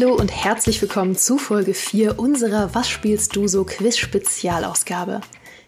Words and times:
Hallo 0.00 0.14
und 0.14 0.30
herzlich 0.30 0.80
willkommen 0.80 1.16
zu 1.16 1.38
Folge 1.38 1.74
4 1.74 2.20
unserer 2.20 2.72
Was 2.72 2.88
spielst 2.88 3.34
du 3.34 3.48
so 3.48 3.64
Quiz-Spezialausgabe. 3.64 5.22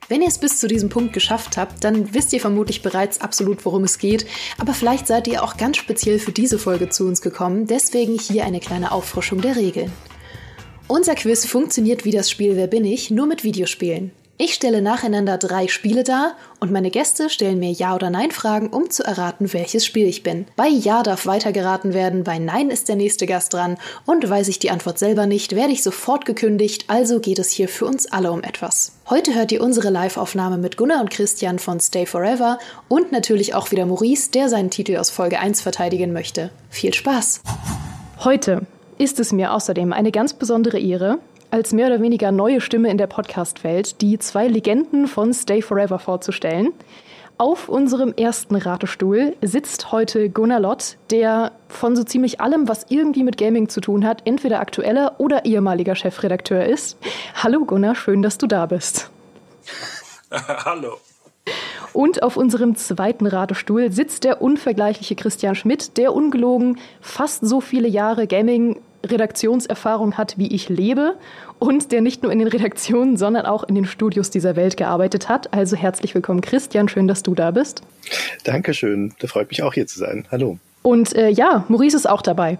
Wenn 0.08 0.22
ihr 0.22 0.28
es 0.28 0.38
bis 0.38 0.60
zu 0.60 0.68
diesem 0.68 0.88
Punkt 0.88 1.12
geschafft 1.12 1.56
habt, 1.56 1.82
dann 1.82 2.14
wisst 2.14 2.32
ihr 2.32 2.40
vermutlich 2.40 2.80
bereits 2.80 3.20
absolut, 3.20 3.64
worum 3.64 3.82
es 3.82 3.98
geht, 3.98 4.26
aber 4.56 4.72
vielleicht 4.72 5.08
seid 5.08 5.26
ihr 5.26 5.42
auch 5.42 5.56
ganz 5.56 5.78
speziell 5.78 6.20
für 6.20 6.30
diese 6.30 6.60
Folge 6.60 6.90
zu 6.90 7.08
uns 7.08 7.22
gekommen, 7.22 7.66
deswegen 7.66 8.16
hier 8.16 8.44
eine 8.44 8.60
kleine 8.60 8.92
Auffrischung 8.92 9.40
der 9.40 9.56
Regeln. 9.56 9.90
Unser 10.86 11.16
Quiz 11.16 11.44
funktioniert 11.44 12.04
wie 12.04 12.12
das 12.12 12.30
Spiel 12.30 12.54
Wer 12.54 12.68
bin 12.68 12.84
ich, 12.84 13.10
nur 13.10 13.26
mit 13.26 13.42
Videospielen. 13.42 14.12
Ich 14.42 14.54
stelle 14.54 14.80
nacheinander 14.80 15.36
drei 15.36 15.68
Spiele 15.68 16.02
dar 16.02 16.32
und 16.60 16.72
meine 16.72 16.90
Gäste 16.90 17.28
stellen 17.28 17.58
mir 17.58 17.72
Ja- 17.72 17.94
oder 17.94 18.08
Nein-Fragen, 18.08 18.68
um 18.68 18.88
zu 18.88 19.04
erraten, 19.04 19.52
welches 19.52 19.84
Spiel 19.84 20.06
ich 20.06 20.22
bin. 20.22 20.46
Bei 20.56 20.66
Ja 20.66 21.02
darf 21.02 21.26
weitergeraten 21.26 21.92
werden, 21.92 22.24
bei 22.24 22.38
Nein 22.38 22.70
ist 22.70 22.88
der 22.88 22.96
nächste 22.96 23.26
Gast 23.26 23.52
dran 23.52 23.76
und 24.06 24.26
weiß 24.26 24.48
ich 24.48 24.58
die 24.58 24.70
Antwort 24.70 24.98
selber 24.98 25.26
nicht, 25.26 25.54
werde 25.54 25.74
ich 25.74 25.82
sofort 25.82 26.24
gekündigt, 26.24 26.86
also 26.86 27.20
geht 27.20 27.38
es 27.38 27.50
hier 27.50 27.68
für 27.68 27.84
uns 27.84 28.10
alle 28.10 28.32
um 28.32 28.42
etwas. 28.42 28.92
Heute 29.10 29.34
hört 29.34 29.52
ihr 29.52 29.62
unsere 29.62 29.90
Live-Aufnahme 29.90 30.56
mit 30.56 30.78
Gunnar 30.78 31.02
und 31.02 31.10
Christian 31.10 31.58
von 31.58 31.78
Stay 31.78 32.06
Forever 32.06 32.58
und 32.88 33.12
natürlich 33.12 33.52
auch 33.52 33.70
wieder 33.72 33.84
Maurice, 33.84 34.30
der 34.30 34.48
seinen 34.48 34.70
Titel 34.70 34.96
aus 34.96 35.10
Folge 35.10 35.38
1 35.38 35.60
verteidigen 35.60 36.14
möchte. 36.14 36.48
Viel 36.70 36.94
Spaß! 36.94 37.42
Heute 38.24 38.62
ist 38.96 39.20
es 39.20 39.32
mir 39.32 39.52
außerdem 39.52 39.92
eine 39.92 40.12
ganz 40.12 40.32
besondere 40.32 40.78
Ehre, 40.78 41.18
als 41.50 41.72
mehr 41.72 41.86
oder 41.86 42.00
weniger 42.00 42.32
neue 42.32 42.60
Stimme 42.60 42.90
in 42.90 42.98
der 42.98 43.06
Podcast-Welt 43.06 44.00
die 44.00 44.18
zwei 44.18 44.46
Legenden 44.48 45.06
von 45.06 45.34
Stay 45.34 45.62
Forever 45.62 45.98
vorzustellen. 45.98 46.72
Auf 47.38 47.68
unserem 47.68 48.12
ersten 48.12 48.54
Ratestuhl 48.54 49.34
sitzt 49.40 49.92
heute 49.92 50.28
Gunnar 50.28 50.60
Lott, 50.60 50.96
der 51.10 51.52
von 51.68 51.96
so 51.96 52.04
ziemlich 52.04 52.40
allem, 52.40 52.68
was 52.68 52.86
irgendwie 52.90 53.24
mit 53.24 53.38
Gaming 53.38 53.68
zu 53.68 53.80
tun 53.80 54.06
hat, 54.06 54.22
entweder 54.26 54.60
aktueller 54.60 55.14
oder 55.18 55.46
ehemaliger 55.46 55.94
Chefredakteur 55.94 56.66
ist. 56.66 56.98
Hallo 57.34 57.64
Gunnar, 57.64 57.94
schön, 57.94 58.20
dass 58.20 58.36
du 58.36 58.46
da 58.46 58.66
bist. 58.66 59.10
Hallo. 60.30 60.98
Und 61.92 62.22
auf 62.22 62.36
unserem 62.36 62.76
zweiten 62.76 63.26
Ratestuhl 63.26 63.90
sitzt 63.90 64.24
der 64.24 64.42
unvergleichliche 64.42 65.16
Christian 65.16 65.54
Schmidt, 65.54 65.96
der 65.96 66.14
ungelogen 66.14 66.78
fast 67.00 67.44
so 67.44 67.60
viele 67.60 67.88
Jahre 67.88 68.26
Gaming 68.26 68.80
Redaktionserfahrung 69.04 70.16
hat, 70.16 70.38
wie 70.38 70.54
ich 70.54 70.68
lebe 70.68 71.16
und 71.58 71.92
der 71.92 72.00
nicht 72.00 72.22
nur 72.22 72.32
in 72.32 72.38
den 72.38 72.48
Redaktionen, 72.48 73.16
sondern 73.16 73.46
auch 73.46 73.64
in 73.64 73.74
den 73.74 73.84
Studios 73.84 74.30
dieser 74.30 74.56
Welt 74.56 74.76
gearbeitet 74.76 75.28
hat. 75.28 75.52
Also 75.52 75.76
herzlich 75.76 76.14
willkommen, 76.14 76.40
Christian. 76.40 76.88
Schön, 76.88 77.08
dass 77.08 77.22
du 77.22 77.34
da 77.34 77.50
bist. 77.50 77.82
Dankeschön. 78.44 79.14
Da 79.18 79.28
freut 79.28 79.48
mich 79.50 79.62
auch 79.62 79.74
hier 79.74 79.86
zu 79.86 79.98
sein. 79.98 80.26
Hallo. 80.30 80.58
Und 80.82 81.14
äh, 81.14 81.28
ja, 81.28 81.64
Maurice 81.68 81.96
ist 81.96 82.08
auch 82.08 82.22
dabei. 82.22 82.58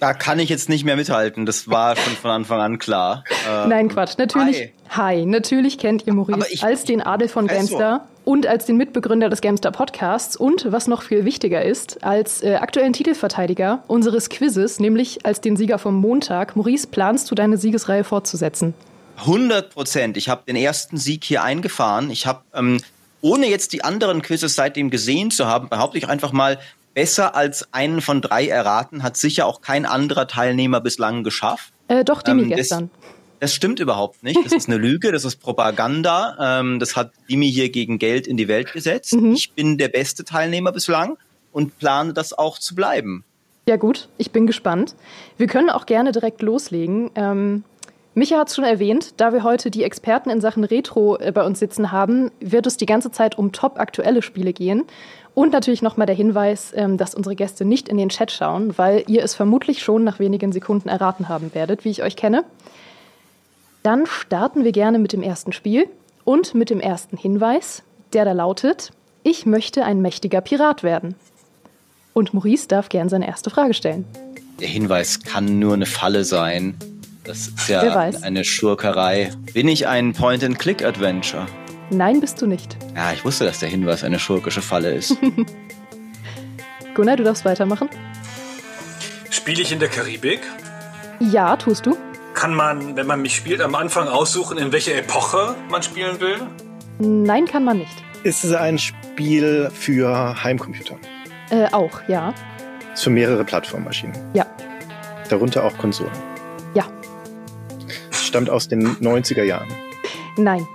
Da 0.00 0.14
kann 0.14 0.40
ich 0.40 0.48
jetzt 0.48 0.68
nicht 0.68 0.84
mehr 0.84 0.96
mithalten. 0.96 1.46
Das 1.46 1.68
war 1.68 1.94
schon 1.96 2.14
von 2.14 2.30
Anfang 2.30 2.60
an 2.60 2.78
klar. 2.78 3.24
Ähm, 3.48 3.68
Nein, 3.68 3.88
Quatsch. 3.88 4.18
Natürlich, 4.18 4.72
hi. 4.88 5.18
hi. 5.20 5.26
Natürlich 5.26 5.78
kennt 5.78 6.06
ihr 6.06 6.14
Maurice 6.14 6.48
ich, 6.50 6.64
als 6.64 6.84
den 6.84 7.00
Adel 7.00 7.28
von 7.28 7.46
Gamestar 7.46 8.08
und 8.24 8.46
als 8.46 8.66
den 8.66 8.76
Mitbegründer 8.76 9.28
des 9.28 9.40
Gamestar 9.40 9.72
Podcasts 9.72 10.36
und, 10.36 10.70
was 10.70 10.86
noch 10.86 11.02
viel 11.02 11.24
wichtiger 11.24 11.62
ist, 11.62 12.04
als 12.04 12.42
äh, 12.42 12.54
aktuellen 12.54 12.92
Titelverteidiger 12.92 13.82
unseres 13.88 14.28
Quizzes, 14.28 14.80
nämlich 14.80 15.26
als 15.26 15.40
den 15.40 15.56
Sieger 15.56 15.78
vom 15.78 15.96
Montag. 15.96 16.56
Maurice, 16.56 16.86
planst 16.86 17.30
du 17.30 17.34
deine 17.34 17.56
Siegesreihe 17.56 18.04
fortzusetzen? 18.04 18.74
100 19.18 19.70
Prozent. 19.70 20.16
Ich 20.16 20.28
habe 20.28 20.42
den 20.46 20.56
ersten 20.56 20.96
Sieg 20.96 21.24
hier 21.24 21.42
eingefahren. 21.42 22.10
Ich 22.10 22.26
habe, 22.26 22.42
ähm, 22.54 22.78
ohne 23.20 23.48
jetzt 23.48 23.72
die 23.72 23.84
anderen 23.84 24.22
Quizzes 24.22 24.54
seitdem 24.54 24.90
gesehen 24.90 25.30
zu 25.30 25.46
haben, 25.46 25.68
behaupte 25.68 25.98
ich 25.98 26.08
einfach 26.08 26.32
mal, 26.32 26.58
besser 26.94 27.34
als 27.34 27.72
einen 27.72 28.00
von 28.00 28.20
drei 28.20 28.46
erraten 28.46 29.02
hat 29.02 29.16
sicher 29.16 29.46
auch 29.46 29.60
kein 29.60 29.86
anderer 29.86 30.26
Teilnehmer 30.26 30.80
bislang 30.80 31.24
geschafft. 31.24 31.72
Äh, 31.88 32.04
doch, 32.04 32.22
Dimi 32.22 32.42
ähm, 32.42 32.48
gestern. 32.50 32.90
Das 33.42 33.52
stimmt 33.52 33.80
überhaupt 33.80 34.22
nicht. 34.22 34.38
Das 34.44 34.52
ist 34.52 34.68
eine 34.68 34.78
Lüge, 34.78 35.10
das 35.10 35.24
ist 35.24 35.40
Propaganda. 35.40 36.60
Ähm, 36.60 36.78
das 36.78 36.94
hat 36.94 37.10
Dimi 37.28 37.50
hier 37.50 37.70
gegen 37.70 37.98
Geld 37.98 38.28
in 38.28 38.36
die 38.36 38.46
Welt 38.46 38.72
gesetzt. 38.72 39.14
Mhm. 39.14 39.32
Ich 39.32 39.52
bin 39.52 39.78
der 39.78 39.88
beste 39.88 40.24
Teilnehmer 40.24 40.70
bislang 40.70 41.18
und 41.50 41.76
plane 41.76 42.12
das 42.12 42.32
auch 42.32 42.60
zu 42.60 42.76
bleiben. 42.76 43.24
Ja 43.66 43.78
gut, 43.78 44.08
ich 44.16 44.30
bin 44.30 44.46
gespannt. 44.46 44.94
Wir 45.38 45.48
können 45.48 45.70
auch 45.70 45.86
gerne 45.86 46.12
direkt 46.12 46.40
loslegen. 46.40 47.10
Ähm, 47.16 47.64
Micha 48.14 48.38
hat 48.38 48.48
es 48.48 48.54
schon 48.54 48.64
erwähnt, 48.64 49.14
da 49.16 49.32
wir 49.32 49.42
heute 49.42 49.72
die 49.72 49.82
Experten 49.82 50.30
in 50.30 50.40
Sachen 50.40 50.62
Retro 50.62 51.18
äh, 51.18 51.32
bei 51.32 51.44
uns 51.44 51.58
sitzen 51.58 51.90
haben, 51.90 52.30
wird 52.38 52.68
es 52.68 52.76
die 52.76 52.86
ganze 52.86 53.10
Zeit 53.10 53.36
um 53.36 53.50
top 53.50 53.80
aktuelle 53.80 54.22
Spiele 54.22 54.52
gehen. 54.52 54.84
Und 55.34 55.52
natürlich 55.52 55.82
nochmal 55.82 56.06
der 56.06 56.14
Hinweis, 56.14 56.72
ähm, 56.76 56.96
dass 56.96 57.12
unsere 57.12 57.34
Gäste 57.34 57.64
nicht 57.64 57.88
in 57.88 57.96
den 57.96 58.10
Chat 58.10 58.30
schauen, 58.30 58.78
weil 58.78 59.02
ihr 59.08 59.24
es 59.24 59.34
vermutlich 59.34 59.82
schon 59.82 60.04
nach 60.04 60.20
wenigen 60.20 60.52
Sekunden 60.52 60.88
erraten 60.88 61.28
haben 61.28 61.52
werdet, 61.54 61.84
wie 61.84 61.90
ich 61.90 62.04
euch 62.04 62.14
kenne. 62.14 62.44
Dann 63.82 64.06
starten 64.06 64.64
wir 64.64 64.72
gerne 64.72 64.98
mit 64.98 65.12
dem 65.12 65.22
ersten 65.22 65.52
Spiel 65.52 65.88
und 66.24 66.54
mit 66.54 66.70
dem 66.70 66.78
ersten 66.78 67.16
Hinweis, 67.16 67.82
der 68.12 68.24
da 68.24 68.32
lautet, 68.32 68.92
ich 69.24 69.44
möchte 69.44 69.84
ein 69.84 70.00
mächtiger 70.00 70.40
Pirat 70.40 70.82
werden. 70.82 71.16
Und 72.12 72.32
Maurice 72.32 72.68
darf 72.68 72.88
gern 72.88 73.08
seine 73.08 73.26
erste 73.26 73.50
Frage 73.50 73.74
stellen. 73.74 74.04
Der 74.60 74.68
Hinweis 74.68 75.20
kann 75.24 75.58
nur 75.58 75.74
eine 75.74 75.86
Falle 75.86 76.24
sein. 76.24 76.76
Das 77.24 77.48
ist 77.48 77.68
ja 77.68 77.80
eine 77.80 78.44
Schurkerei. 78.44 79.32
Bin 79.52 79.66
ich 79.66 79.88
ein 79.88 80.12
Point-and-Click-Adventure? 80.12 81.46
Nein, 81.90 82.20
bist 82.20 82.40
du 82.40 82.46
nicht. 82.46 82.76
Ja, 82.94 83.12
ich 83.12 83.24
wusste, 83.24 83.44
dass 83.44 83.58
der 83.58 83.68
Hinweis 83.68 84.04
eine 84.04 84.18
schurkische 84.18 84.62
Falle 84.62 84.94
ist. 84.94 85.16
Gunnar, 86.94 87.16
du 87.16 87.24
darfst 87.24 87.44
weitermachen. 87.44 87.88
Spiele 89.30 89.62
ich 89.62 89.72
in 89.72 89.80
der 89.80 89.88
Karibik? 89.88 90.40
Ja, 91.18 91.56
tust 91.56 91.86
du. 91.86 91.96
Kann 92.34 92.54
man, 92.54 92.96
wenn 92.96 93.06
man 93.06 93.20
mich 93.20 93.36
spielt, 93.36 93.60
am 93.60 93.74
Anfang 93.74 94.08
aussuchen, 94.08 94.58
in 94.58 94.72
welcher 94.72 94.94
Epoche 94.94 95.54
man 95.70 95.82
spielen 95.82 96.18
will? 96.20 96.38
Nein, 96.98 97.46
kann 97.46 97.64
man 97.64 97.78
nicht. 97.78 97.92
Ist 98.22 98.44
es 98.44 98.54
ein 98.54 98.78
Spiel 98.78 99.70
für 99.72 100.42
Heimcomputer? 100.42 100.96
Äh, 101.50 101.66
auch, 101.72 102.00
ja. 102.08 102.32
Ist 102.94 103.04
für 103.04 103.10
mehrere 103.10 103.44
Plattformmaschinen? 103.44 104.16
Ja. 104.34 104.46
Darunter 105.28 105.64
auch 105.64 105.76
Konsolen? 105.76 106.12
Ja. 106.74 106.84
Stammt 108.10 108.48
aus 108.48 108.68
den 108.68 108.96
90er 108.96 109.42
Jahren? 109.42 109.68
Nein. 110.36 110.66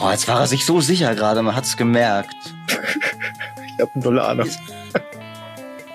Oh, 0.00 0.10
jetzt 0.10 0.28
war 0.28 0.40
er 0.40 0.46
sich 0.46 0.64
so 0.64 0.80
sicher 0.80 1.14
gerade, 1.14 1.42
man 1.42 1.56
hat 1.56 1.64
es 1.64 1.76
gemerkt. 1.76 2.34
ich 2.68 3.80
habe 3.80 3.90
null 3.94 4.20
Ahnung. 4.20 4.48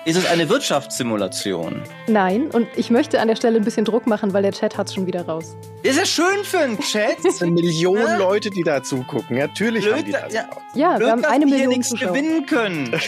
Ist, 0.04 0.16
es 0.16 0.26
eine 0.26 0.50
Wirtschaftssimulation? 0.50 1.82
Nein, 2.06 2.50
und 2.50 2.68
ich 2.76 2.90
möchte 2.90 3.20
an 3.20 3.28
der 3.28 3.36
Stelle 3.36 3.56
ein 3.56 3.64
bisschen 3.64 3.86
Druck 3.86 4.06
machen, 4.06 4.34
weil 4.34 4.42
der 4.42 4.52
Chat 4.52 4.76
hat 4.76 4.88
es 4.88 4.94
schon 4.94 5.06
wieder 5.06 5.24
raus. 5.24 5.56
Ist 5.82 5.98
es 5.98 6.10
schön 6.10 6.44
für 6.44 6.58
einen 6.58 6.78
Chat? 6.78 7.24
Es 7.26 7.38
sind 7.38 7.54
Millionen 7.54 8.18
Leute, 8.18 8.50
die 8.50 8.62
da 8.62 8.82
zugucken. 8.82 9.38
Natürlich 9.38 9.84
Blöd, 9.84 9.94
haben 9.96 10.04
die 10.04 10.12
das. 10.12 10.34
Ja, 10.34 10.50
ja 10.74 10.96
Blöd, 10.96 11.06
wir 11.06 11.12
haben 11.12 11.24
eine 11.24 11.46
Million 11.46 11.68
nichts 11.68 11.88
Zuschauer. 11.88 12.08
gewinnen 12.08 12.44
können. 12.44 12.94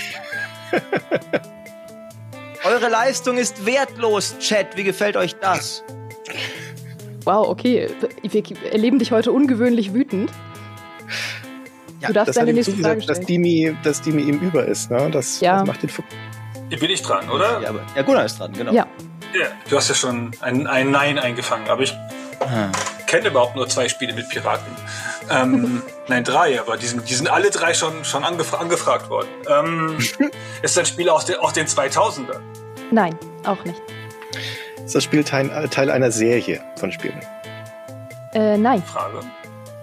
Eure 2.64 2.88
Leistung 2.88 3.36
ist 3.36 3.66
wertlos, 3.66 4.38
Chat. 4.38 4.76
Wie 4.76 4.84
gefällt 4.84 5.18
euch 5.18 5.34
das? 5.36 5.84
Wow, 7.24 7.48
okay. 7.48 7.90
Wir 8.22 8.42
erleben 8.72 8.98
dich 8.98 9.12
heute 9.12 9.32
ungewöhnlich 9.32 9.92
wütend. 9.92 10.30
Ja, 12.00 12.08
du 12.08 12.14
darfst 12.14 12.28
das 12.28 12.36
deine 12.36 12.54
nächste 12.54 12.72
Frage 12.72 13.02
stellen. 13.02 13.18
Dass 13.18 13.26
Dimi, 13.26 13.76
dass 13.82 14.00
Dimi 14.00 14.22
ihm 14.22 14.40
über 14.40 14.64
ist, 14.64 14.90
ne? 14.90 15.10
Das, 15.10 15.40
ja. 15.40 15.58
das 15.58 15.66
macht 15.66 15.82
den 15.82 15.90
Fuchs. 15.90 16.08
Bin 16.68 16.90
ich 16.90 17.02
dran, 17.02 17.30
oder? 17.30 17.60
Ja, 17.60 17.68
aber, 17.70 17.80
ja, 17.94 18.02
Gunnar 18.02 18.24
ist 18.24 18.38
dran, 18.38 18.52
genau. 18.52 18.72
Ja. 18.72 18.86
ja 19.34 19.46
du 19.68 19.76
hast 19.76 19.88
ja 19.88 19.94
schon 19.94 20.32
ein, 20.40 20.66
ein 20.66 20.90
Nein 20.90 21.18
eingefangen, 21.18 21.68
aber 21.68 21.82
ich 21.82 21.92
hm. 21.92 22.72
kenne 23.06 23.28
überhaupt 23.28 23.56
nur 23.56 23.68
zwei 23.68 23.88
Spiele 23.88 24.12
mit 24.12 24.28
Piraten. 24.28 24.72
Ähm, 25.30 25.82
nein, 26.08 26.24
drei, 26.24 26.60
aber 26.60 26.76
die 26.76 26.86
sind, 26.86 27.08
die 27.08 27.14
sind 27.14 27.28
alle 27.28 27.50
drei 27.50 27.72
schon, 27.72 28.04
schon 28.04 28.24
angefra 28.24 28.58
angefragt 28.58 29.08
worden. 29.08 29.28
Ähm, 29.48 29.98
ist 30.62 30.76
das 30.76 30.88
Spiel 30.88 31.08
aus, 31.08 31.24
den, 31.24 31.36
den 31.54 31.66
2000er? 31.66 32.40
Nein, 32.90 33.16
auch 33.44 33.62
nicht. 33.64 33.80
Ist 34.84 34.94
das 34.94 35.04
Spiel 35.04 35.24
Teil, 35.24 35.68
Teil 35.70 35.90
einer 35.90 36.10
Serie 36.10 36.62
von 36.76 36.92
Spielen? 36.92 37.20
Äh, 38.34 38.56
nein. 38.56 38.82
Frage. 38.82 39.20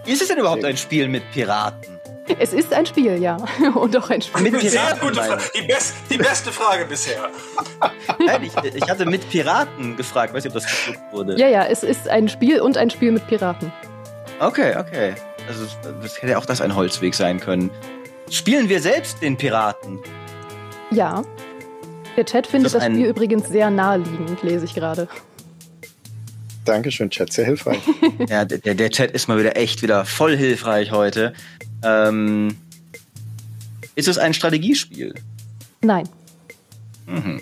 Ist 0.05 0.21
es 0.21 0.27
denn 0.27 0.37
überhaupt 0.37 0.63
ein 0.63 0.77
Spiel 0.77 1.07
mit 1.07 1.29
Piraten? 1.31 1.92
Es 2.39 2.53
ist 2.53 2.73
ein 2.73 2.85
Spiel, 2.85 3.21
ja. 3.21 3.37
Und 3.75 3.95
auch 3.97 4.09
ein 4.09 4.21
Spiel. 4.21 4.43
Mit 4.43 4.59
Piraten. 4.59 4.69
Sehr 4.69 4.97
gute 4.99 5.15
Frage. 5.15 5.43
Die, 5.55 5.67
best, 5.67 5.95
die 6.09 6.17
beste 6.17 6.51
Frage 6.51 6.85
bisher. 6.85 7.29
Nein, 8.25 8.43
ich, 8.43 8.75
ich, 8.75 8.89
hatte 8.89 9.05
mit 9.05 9.29
Piraten 9.29 9.97
gefragt. 9.97 10.33
Weiß 10.33 10.43
nicht, 10.43 10.55
ob 10.55 10.61
das 10.61 10.85
gedruckt 10.85 11.13
wurde. 11.13 11.37
Ja, 11.37 11.47
ja, 11.47 11.65
es 11.65 11.83
ist 11.83 12.07
ein 12.07 12.29
Spiel 12.29 12.61
und 12.61 12.77
ein 12.77 12.89
Spiel 12.89 13.11
mit 13.11 13.27
Piraten. 13.27 13.71
Okay, 14.39 14.75
okay. 14.77 15.15
Also, 15.47 15.65
das 16.01 16.21
hätte 16.21 16.37
auch 16.37 16.45
das 16.45 16.61
ein 16.61 16.75
Holzweg 16.75 17.13
sein 17.13 17.39
können. 17.39 17.69
Spielen 18.29 18.69
wir 18.69 18.81
selbst 18.81 19.21
den 19.21 19.37
Piraten? 19.37 19.99
Ja. 20.91 21.23
Der 22.15 22.25
Chat 22.25 22.47
findet 22.47 22.73
das, 22.73 22.83
das 22.83 22.91
Spiel 22.91 23.07
übrigens 23.07 23.49
sehr 23.49 23.69
naheliegend, 23.69 24.41
lese 24.43 24.65
ich 24.65 24.73
gerade. 24.73 25.07
Dankeschön, 26.65 27.09
Chat, 27.09 27.33
sehr 27.33 27.45
hilfreich. 27.45 27.81
ja, 28.29 28.45
der, 28.45 28.75
der 28.75 28.89
Chat 28.89 29.11
ist 29.11 29.27
mal 29.27 29.37
wieder 29.37 29.57
echt 29.57 29.81
wieder 29.81 30.05
voll 30.05 30.37
hilfreich 30.37 30.91
heute. 30.91 31.33
Ähm, 31.83 32.57
ist 33.95 34.07
es 34.07 34.17
ein 34.17 34.33
Strategiespiel? 34.33 35.13
Nein. 35.81 36.07
Mhm. 37.05 37.41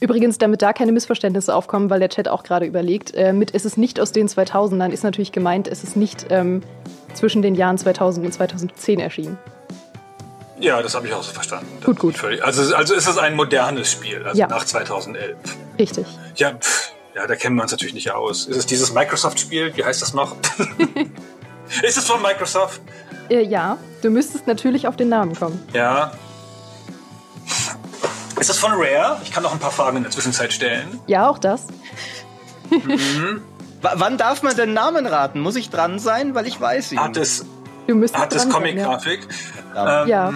Übrigens, 0.00 0.38
damit 0.38 0.62
da 0.62 0.72
keine 0.72 0.90
Missverständnisse 0.90 1.54
aufkommen, 1.54 1.88
weil 1.88 2.00
der 2.00 2.08
Chat 2.08 2.26
auch 2.26 2.42
gerade 2.42 2.66
überlegt, 2.66 3.14
äh, 3.14 3.32
mit 3.32 3.54
es 3.54 3.64
ist 3.64 3.78
nicht 3.78 4.00
aus 4.00 4.10
den 4.10 4.28
2000ern 4.28 4.90
ist 4.90 5.04
natürlich 5.04 5.30
gemeint, 5.30 5.68
es 5.68 5.84
ist 5.84 5.96
nicht 5.96 6.26
ähm, 6.30 6.62
zwischen 7.14 7.40
den 7.40 7.54
Jahren 7.54 7.78
2000 7.78 8.26
und 8.26 8.32
2010 8.32 8.98
erschienen. 8.98 9.38
Ja, 10.58 10.82
das 10.82 10.94
habe 10.94 11.06
ich 11.06 11.14
auch 11.14 11.22
so 11.22 11.32
verstanden. 11.32 11.68
Gut, 11.84 11.98
gut. 11.98 12.14
Also, 12.42 12.74
also 12.74 12.94
ist 12.94 13.06
es 13.06 13.18
ein 13.18 13.36
modernes 13.36 13.92
Spiel, 13.92 14.24
also 14.24 14.40
ja. 14.40 14.48
nach 14.48 14.64
2011. 14.64 15.36
Richtig. 15.78 16.06
Ja, 16.36 16.52
pff, 16.54 16.92
ja, 17.14 17.26
da 17.26 17.36
kennen 17.36 17.56
wir 17.56 17.62
uns 17.62 17.72
natürlich 17.72 17.94
nicht 17.94 18.10
aus. 18.10 18.46
Ist 18.46 18.56
es 18.56 18.66
dieses 18.66 18.92
Microsoft-Spiel? 18.92 19.76
Wie 19.76 19.84
heißt 19.84 20.02
das 20.02 20.14
noch? 20.14 20.36
ist 21.82 21.98
es 21.98 22.04
von 22.04 22.22
Microsoft? 22.22 22.80
Äh, 23.32 23.42
ja, 23.42 23.78
du 24.02 24.10
müsstest 24.10 24.46
natürlich 24.46 24.86
auf 24.86 24.96
den 24.96 25.08
Namen 25.08 25.34
kommen. 25.34 25.62
Ja, 25.72 26.12
ist 28.42 28.50
das 28.50 28.58
von 28.58 28.72
Rare? 28.72 29.20
Ich 29.22 29.30
kann 29.30 29.44
noch 29.44 29.52
ein 29.52 29.60
paar 29.60 29.70
Fragen 29.70 29.98
in 29.98 30.02
der 30.02 30.10
Zwischenzeit 30.10 30.52
stellen. 30.52 30.98
Ja, 31.06 31.28
auch 31.28 31.38
das. 31.38 31.68
Mhm. 32.70 33.40
wann 33.82 34.18
darf 34.18 34.42
man 34.42 34.56
den 34.56 34.72
Namen 34.72 35.06
raten? 35.06 35.38
Muss 35.38 35.54
ich 35.54 35.70
dran 35.70 36.00
sein? 36.00 36.34
Weil 36.34 36.48
ich 36.48 36.60
weiß 36.60 36.90
ihn. 36.90 36.98
Hat 36.98 37.16
es, 37.16 37.46
du 37.86 38.02
hat 38.12 38.34
es 38.34 38.48
Comic-Grafik? 38.48 39.20
Ja. 39.76 40.02
Ähm, 40.02 40.08
ja. 40.08 40.32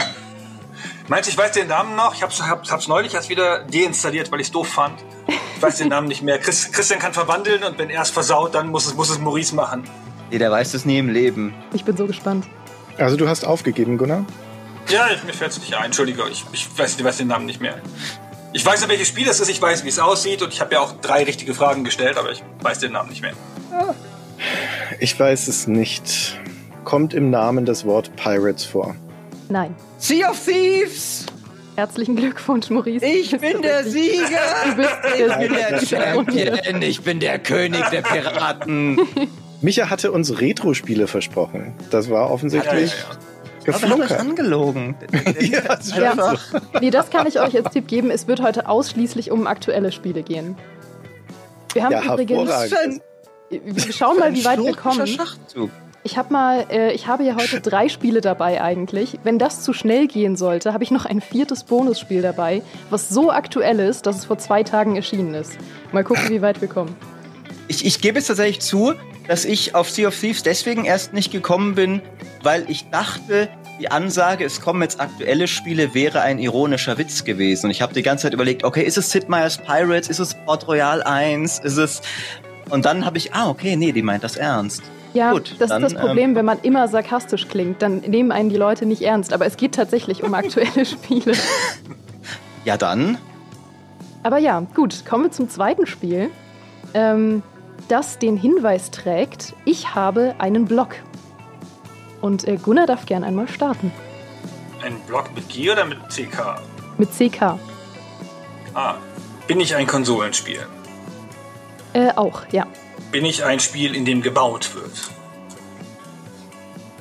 Meinst 1.08 1.28
du, 1.28 1.32
ich 1.32 1.38
weiß 1.38 1.50
den 1.50 1.66
Namen 1.66 1.96
noch? 1.96 2.14
Ich 2.14 2.22
hab's, 2.22 2.40
hab's, 2.40 2.70
hab's 2.70 2.86
neulich 2.86 3.14
erst 3.14 3.28
wieder 3.28 3.64
deinstalliert, 3.64 4.30
weil 4.30 4.40
ich 4.40 4.46
es 4.46 4.52
doof 4.52 4.68
fand. 4.68 5.02
Ich 5.26 5.62
weiß 5.62 5.78
den 5.78 5.88
Namen 5.88 6.06
nicht 6.06 6.22
mehr. 6.22 6.38
Chris, 6.38 6.70
Christian 6.70 7.00
kann 7.00 7.12
verwandeln 7.12 7.64
und 7.64 7.76
wenn 7.76 7.90
er 7.90 8.02
es 8.02 8.10
versaut, 8.10 8.54
dann 8.54 8.68
muss 8.68 8.86
es, 8.86 8.94
muss 8.94 9.10
es 9.10 9.18
Maurice 9.18 9.52
machen. 9.52 9.82
Nee, 10.30 10.38
der 10.38 10.52
weiß 10.52 10.74
es 10.74 10.84
nie 10.84 10.98
im 10.98 11.08
Leben. 11.08 11.54
Ich 11.72 11.84
bin 11.84 11.96
so 11.96 12.06
gespannt. 12.06 12.46
Also 12.98 13.16
du 13.16 13.28
hast 13.28 13.44
aufgegeben, 13.44 13.98
Gunnar? 13.98 14.24
Ja, 14.88 15.06
mir 15.24 15.32
fällt 15.32 15.52
es 15.52 15.58
nicht 15.58 15.74
ein. 15.74 15.86
Entschuldige, 15.86 16.22
ich, 16.30 16.44
ich 16.52 16.68
weiß, 16.76 16.96
ich 16.98 17.04
weiß 17.04 17.18
den 17.18 17.28
Namen 17.28 17.46
nicht 17.46 17.60
mehr. 17.60 17.76
Ich 18.52 18.64
weiß 18.64 18.82
ja, 18.82 18.88
welches 18.88 19.08
Spiel 19.08 19.28
es 19.28 19.40
ist, 19.40 19.50
ich 19.50 19.60
weiß, 19.60 19.84
wie 19.84 19.88
es 19.88 19.98
aussieht 19.98 20.40
und 20.42 20.52
ich 20.52 20.60
habe 20.60 20.74
ja 20.74 20.80
auch 20.80 20.92
drei 21.00 21.24
richtige 21.24 21.52
Fragen 21.52 21.84
gestellt, 21.84 22.16
aber 22.16 22.30
ich 22.32 22.42
weiß 22.62 22.78
den 22.78 22.92
Namen 22.92 23.10
nicht 23.10 23.20
mehr. 23.20 23.34
Ich 24.98 25.18
weiß 25.18 25.48
es 25.48 25.66
nicht. 25.66 26.40
Kommt 26.84 27.12
im 27.12 27.30
Namen 27.30 27.66
das 27.66 27.84
Wort 27.84 28.14
Pirates 28.16 28.64
vor? 28.64 28.94
Nein. 29.48 29.74
Sea 29.98 30.30
of 30.30 30.40
Thieves! 30.42 31.26
Herzlichen 31.74 32.16
Glückwunsch, 32.16 32.70
Maurice. 32.70 33.04
Ich 33.04 33.36
bin 33.38 33.60
der 33.60 33.84
Sieger! 33.84 34.40
Du 34.64 34.76
bist 34.76 34.96
der, 35.04 35.26
ich 35.26 35.36
bin 35.36 35.52
der 35.52 35.86
Champion! 35.86 36.82
Ich 36.82 37.02
bin 37.02 37.20
der 37.20 37.38
König 37.38 37.84
der 37.90 38.02
Piraten! 38.02 39.00
Micha 39.60 39.90
hatte 39.90 40.12
uns 40.12 40.40
Retro-Spiele 40.40 41.06
versprochen. 41.06 41.74
Das 41.90 42.10
war 42.10 42.30
offensichtlich. 42.30 42.90
Ja, 42.90 42.96
ja, 42.96 43.10
ja 43.10 43.18
geflunkert. 43.66 44.12
Aber 44.12 44.20
angelogen. 44.20 44.94
ja, 45.40 45.60
das 45.60 45.96
ja. 45.96 46.34
Nee, 46.80 46.90
das 46.90 47.10
kann 47.10 47.26
ich 47.26 47.40
euch 47.40 47.56
als 47.56 47.72
Tipp 47.72 47.88
geben. 47.88 48.10
Es 48.10 48.26
wird 48.26 48.40
heute 48.40 48.68
ausschließlich 48.68 49.30
um 49.30 49.46
aktuelle 49.46 49.92
Spiele 49.92 50.22
gehen. 50.22 50.56
Wir 51.74 51.84
haben 51.84 51.92
ja, 51.92 52.04
übrigens. 52.04 52.50
Wir 53.50 53.92
schauen 53.92 54.18
mal, 54.18 54.34
wie 54.34 54.44
weit 54.44 54.62
wir 54.62 54.74
kommen. 54.74 55.06
Schachzug. 55.06 55.70
Ich 56.02 56.16
habe 56.16 56.32
mal, 56.32 56.66
äh, 56.70 56.92
ich 56.92 57.08
habe 57.08 57.24
ja 57.24 57.34
heute 57.34 57.60
drei 57.60 57.88
Spiele 57.88 58.20
dabei 58.20 58.62
eigentlich. 58.62 59.18
Wenn 59.24 59.40
das 59.40 59.62
zu 59.62 59.72
schnell 59.72 60.06
gehen 60.06 60.36
sollte, 60.36 60.72
habe 60.72 60.84
ich 60.84 60.92
noch 60.92 61.04
ein 61.04 61.20
viertes 61.20 61.64
Bonusspiel 61.64 62.22
dabei, 62.22 62.62
was 62.90 63.08
so 63.08 63.32
aktuell 63.32 63.80
ist, 63.80 64.06
dass 64.06 64.16
es 64.16 64.24
vor 64.24 64.38
zwei 64.38 64.62
Tagen 64.62 64.94
erschienen 64.94 65.34
ist. 65.34 65.58
Mal 65.90 66.04
gucken, 66.04 66.28
wie 66.28 66.42
weit 66.42 66.60
wir 66.60 66.68
kommen. 66.68 66.94
Ich, 67.68 67.84
ich 67.84 68.00
gebe 68.00 68.18
es 68.18 68.26
tatsächlich 68.26 68.60
zu, 68.60 68.94
dass 69.26 69.44
ich 69.44 69.74
auf 69.74 69.90
Sea 69.90 70.08
of 70.08 70.18
Thieves 70.18 70.42
deswegen 70.42 70.84
erst 70.84 71.12
nicht 71.12 71.32
gekommen 71.32 71.74
bin, 71.74 72.00
weil 72.42 72.64
ich 72.70 72.88
dachte, 72.90 73.48
die 73.80 73.90
Ansage, 73.90 74.44
es 74.44 74.60
kommen 74.60 74.82
jetzt 74.82 75.00
aktuelle 75.00 75.48
Spiele, 75.48 75.94
wäre 75.94 76.20
ein 76.20 76.38
ironischer 76.38 76.96
Witz 76.98 77.24
gewesen. 77.24 77.66
Und 77.66 77.72
ich 77.72 77.82
habe 77.82 77.92
die 77.92 78.02
ganze 78.02 78.22
Zeit 78.22 78.34
überlegt, 78.34 78.64
okay, 78.64 78.82
ist 78.82 78.96
es 78.96 79.10
Sid 79.10 79.28
Meier's 79.28 79.58
Pirates, 79.58 80.08
ist 80.08 80.18
es 80.18 80.34
Port 80.46 80.66
Royal 80.68 81.02
1, 81.02 81.58
ist 81.60 81.76
es... 81.76 82.02
Und 82.70 82.84
dann 82.84 83.04
habe 83.04 83.18
ich, 83.18 83.32
ah, 83.32 83.48
okay, 83.48 83.76
nee, 83.76 83.92
die 83.92 84.02
meint 84.02 84.24
das 84.24 84.36
ernst. 84.36 84.82
Ja, 85.14 85.32
Gut, 85.32 85.54
das 85.58 85.68
dann, 85.68 85.82
ist 85.82 85.94
das 85.94 86.00
Problem, 86.00 86.30
ähm, 86.30 86.36
wenn 86.36 86.44
man 86.44 86.58
immer 86.60 86.88
sarkastisch 86.88 87.48
klingt, 87.48 87.80
dann 87.80 87.98
nehmen 88.00 88.32
einen 88.32 88.50
die 88.50 88.56
Leute 88.56 88.86
nicht 88.86 89.02
ernst. 89.02 89.32
Aber 89.32 89.46
es 89.46 89.56
geht 89.56 89.74
tatsächlich 89.74 90.22
um 90.22 90.34
aktuelle 90.34 90.84
Spiele. 90.84 91.32
ja, 92.64 92.76
dann. 92.76 93.18
Aber 94.22 94.38
ja, 94.38 94.60
gut, 94.74 95.06
kommen 95.06 95.24
wir 95.24 95.30
zum 95.30 95.48
zweiten 95.48 95.86
Spiel. 95.86 96.30
Ähm, 96.92 97.42
das 97.88 98.18
den 98.18 98.36
Hinweis 98.36 98.90
trägt, 98.90 99.54
ich 99.64 99.94
habe 99.94 100.34
einen 100.38 100.64
Blog. 100.64 100.96
Und 102.20 102.46
äh, 102.46 102.56
Gunnar 102.56 102.86
darf 102.86 103.06
gern 103.06 103.24
einmal 103.24 103.48
starten. 103.48 103.92
Ein 104.84 104.98
Blog 105.06 105.30
mit 105.34 105.48
G 105.48 105.70
oder 105.70 105.84
mit 105.84 105.98
CK? 106.08 106.60
Mit 106.98 107.10
CK. 107.10 107.58
Ah, 108.74 108.94
bin 109.46 109.60
ich 109.60 109.74
ein 109.74 109.86
Konsolenspiel? 109.86 110.66
Äh, 111.92 112.10
auch, 112.16 112.42
ja. 112.52 112.66
Bin 113.10 113.24
ich 113.24 113.44
ein 113.44 113.60
Spiel, 113.60 113.94
in 113.94 114.04
dem 114.04 114.22
gebaut 114.22 114.74
wird? 114.74 114.92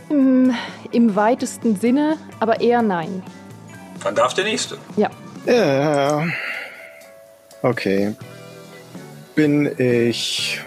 Im, 0.09 0.53
Im 0.91 1.15
weitesten 1.15 1.75
Sinne, 1.75 2.17
aber 2.39 2.61
eher 2.61 2.81
nein. 2.81 3.23
Dann 4.03 4.15
darf 4.15 4.33
der 4.33 4.43
nächste. 4.45 4.77
Ja. 4.95 5.09
Ja. 5.45 6.25
Okay. 7.61 8.15
Bin 9.33 9.79
ich 9.79 10.61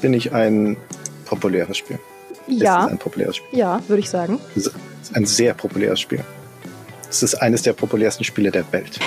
bin 0.00 0.14
ich 0.14 0.32
ein 0.32 0.76
populäres 1.24 1.76
Spiel. 1.76 1.98
Ja. 2.46 2.78
Es 2.78 2.86
ist 2.86 2.92
ein 2.92 2.98
populäres 2.98 3.36
Spiel. 3.36 3.58
Ja, 3.58 3.82
würde 3.88 4.00
ich 4.00 4.10
sagen. 4.10 4.38
Es 4.56 4.66
ist 4.66 4.74
ein 5.14 5.26
sehr 5.26 5.54
populäres 5.54 6.00
Spiel. 6.00 6.24
Es 7.08 7.22
ist 7.22 7.34
eines 7.36 7.62
der 7.62 7.72
populärsten 7.72 8.24
Spiele 8.24 8.50
der 8.50 8.70
Welt. 8.72 8.98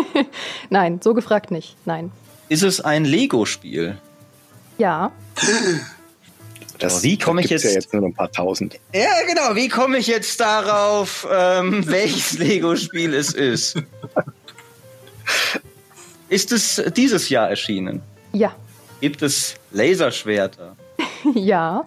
Nein, 0.70 1.00
so 1.02 1.14
gefragt 1.14 1.50
nicht. 1.50 1.76
Nein. 1.84 2.10
Ist 2.48 2.62
es 2.62 2.80
ein 2.80 3.04
Lego-Spiel? 3.04 3.98
Ja. 4.78 5.12
Das, 6.78 7.02
wie 7.02 7.18
komme 7.18 7.42
ich 7.42 7.50
jetzt? 7.50 7.64
Ja 7.64 7.70
jetzt 7.70 7.92
nur 7.92 8.04
ein 8.04 8.14
paar 8.14 8.30
tausend. 8.30 8.78
Ja, 8.92 9.08
genau. 9.26 9.54
Wie 9.54 9.68
komme 9.68 9.98
ich 9.98 10.06
jetzt 10.06 10.40
darauf, 10.40 11.26
ähm, 11.30 11.82
welches 11.86 12.38
Lego-Spiel 12.38 13.14
es 13.14 13.32
ist? 13.32 13.76
ist 16.28 16.52
es 16.52 16.82
dieses 16.96 17.28
Jahr 17.28 17.48
erschienen? 17.48 18.02
Ja. 18.32 18.54
Gibt 19.00 19.22
es 19.22 19.56
Laserschwerter? 19.72 20.76
ja. 21.34 21.84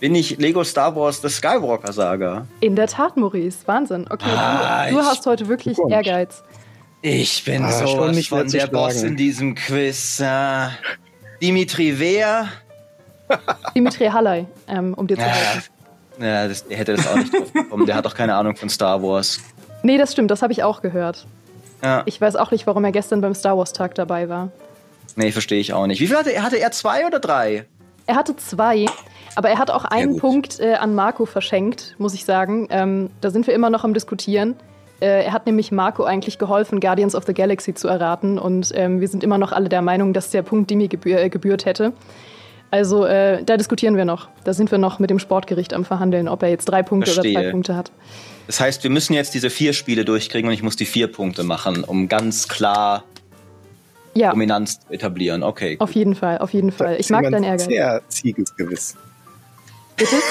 Bin 0.00 0.14
ich 0.14 0.38
Lego 0.38 0.62
Star 0.62 0.94
Wars 0.94 1.20
The 1.20 1.28
Skywalker 1.28 1.92
Saga? 1.92 2.46
In 2.60 2.76
der 2.76 2.86
Tat, 2.86 3.16
Maurice. 3.16 3.58
Wahnsinn. 3.66 4.06
Okay, 4.08 4.26
ah, 4.28 4.86
du, 4.88 4.96
du 4.96 5.02
hast 5.02 5.26
heute 5.26 5.48
wirklich 5.48 5.76
Ehrgeiz. 5.88 6.42
Ich 7.02 7.44
bin 7.44 7.64
ah, 7.64 7.72
sowas 7.72 8.14
nicht 8.14 8.28
von 8.28 8.48
der 8.48 8.66
Boss 8.66 9.02
in 9.02 9.16
diesem 9.16 9.54
Quiz. 9.54 10.20
Uh, 10.20 10.68
Dimitri 11.40 11.98
wer? 11.98 12.48
Dimitri 13.74 14.06
Halley, 14.06 14.46
ähm, 14.66 14.94
um 14.94 15.06
dir 15.06 15.16
zu 15.16 15.22
helfen. 15.22 15.72
Ja, 16.20 16.48
das, 16.48 16.66
der 16.66 16.76
hätte 16.76 16.94
das 16.94 17.06
auch 17.06 17.16
nicht 17.16 17.32
drauf 17.32 17.52
bekommen. 17.52 17.86
Der 17.86 17.94
hat 17.94 18.04
doch 18.04 18.14
keine 18.14 18.34
Ahnung 18.34 18.56
von 18.56 18.68
Star 18.68 19.00
Wars. 19.02 19.40
Nee, 19.82 19.98
das 19.98 20.12
stimmt. 20.12 20.30
Das 20.30 20.42
habe 20.42 20.52
ich 20.52 20.64
auch 20.64 20.82
gehört. 20.82 21.26
Ja. 21.82 22.02
Ich 22.06 22.20
weiß 22.20 22.34
auch 22.36 22.50
nicht, 22.50 22.66
warum 22.66 22.84
er 22.84 22.92
gestern 22.92 23.20
beim 23.20 23.34
Star 23.34 23.56
Wars 23.56 23.72
Tag 23.72 23.94
dabei 23.94 24.28
war. 24.28 24.50
Nee, 25.18 25.32
verstehe 25.32 25.58
ich 25.58 25.72
auch 25.72 25.88
nicht. 25.88 26.00
Wie 26.00 26.06
viel 26.06 26.16
hatte 26.16 26.32
er? 26.32 26.44
Hatte 26.44 26.60
er 26.60 26.70
zwei 26.70 27.04
oder 27.04 27.18
drei? 27.18 27.66
Er 28.06 28.14
hatte 28.14 28.36
zwei, 28.36 28.86
aber 29.34 29.50
er 29.50 29.58
hat 29.58 29.68
auch 29.68 29.84
einen 29.84 30.16
Punkt 30.16 30.60
äh, 30.60 30.74
an 30.74 30.94
Marco 30.94 31.26
verschenkt, 31.26 31.96
muss 31.98 32.14
ich 32.14 32.24
sagen. 32.24 32.68
Ähm, 32.70 33.10
da 33.20 33.30
sind 33.30 33.48
wir 33.48 33.52
immer 33.52 33.68
noch 33.68 33.82
am 33.82 33.94
Diskutieren. 33.94 34.54
Äh, 35.00 35.24
er 35.24 35.32
hat 35.32 35.44
nämlich 35.46 35.72
Marco 35.72 36.04
eigentlich 36.04 36.38
geholfen, 36.38 36.78
Guardians 36.78 37.16
of 37.16 37.24
the 37.26 37.34
Galaxy 37.34 37.74
zu 37.74 37.88
erraten. 37.88 38.38
Und 38.38 38.70
ähm, 38.76 39.00
wir 39.00 39.08
sind 39.08 39.24
immer 39.24 39.38
noch 39.38 39.50
alle 39.50 39.68
der 39.68 39.82
Meinung, 39.82 40.12
dass 40.12 40.30
der 40.30 40.42
Punkt 40.42 40.70
Dimi 40.70 40.86
gebühr, 40.86 41.18
äh, 41.18 41.28
gebührt 41.30 41.64
hätte. 41.64 41.92
Also 42.70 43.04
äh, 43.04 43.42
da 43.42 43.56
diskutieren 43.56 43.96
wir 43.96 44.04
noch. 44.04 44.28
Da 44.44 44.52
sind 44.52 44.70
wir 44.70 44.78
noch 44.78 45.00
mit 45.00 45.10
dem 45.10 45.18
Sportgericht 45.18 45.74
am 45.74 45.84
Verhandeln, 45.84 46.28
ob 46.28 46.44
er 46.44 46.50
jetzt 46.50 46.66
drei 46.66 46.84
Punkte 46.84 47.10
Verstehe. 47.10 47.32
oder 47.32 47.42
zwei 47.42 47.50
Punkte 47.50 47.74
hat. 47.74 47.90
Das 48.46 48.60
heißt, 48.60 48.84
wir 48.84 48.90
müssen 48.90 49.14
jetzt 49.14 49.34
diese 49.34 49.50
vier 49.50 49.72
Spiele 49.72 50.04
durchkriegen 50.04 50.48
und 50.48 50.54
ich 50.54 50.62
muss 50.62 50.76
die 50.76 50.86
vier 50.86 51.08
Punkte 51.08 51.42
machen, 51.42 51.82
um 51.82 52.08
ganz 52.08 52.46
klar 52.46 53.02
ja. 54.14 54.30
Dominanz 54.30 54.80
etablieren. 54.90 55.42
Okay. 55.42 55.76
Auf 55.78 55.92
jeden 55.92 56.14
Fall, 56.14 56.38
auf 56.38 56.52
jeden 56.52 56.72
Fall. 56.72 56.96
Ich 56.98 57.10
mag 57.10 57.30
dein 57.30 57.44
Ehrgeiz. 57.44 57.66
Sehr 57.66 58.02
siegesgewiss. 58.08 58.96
Bitte? 59.96 60.16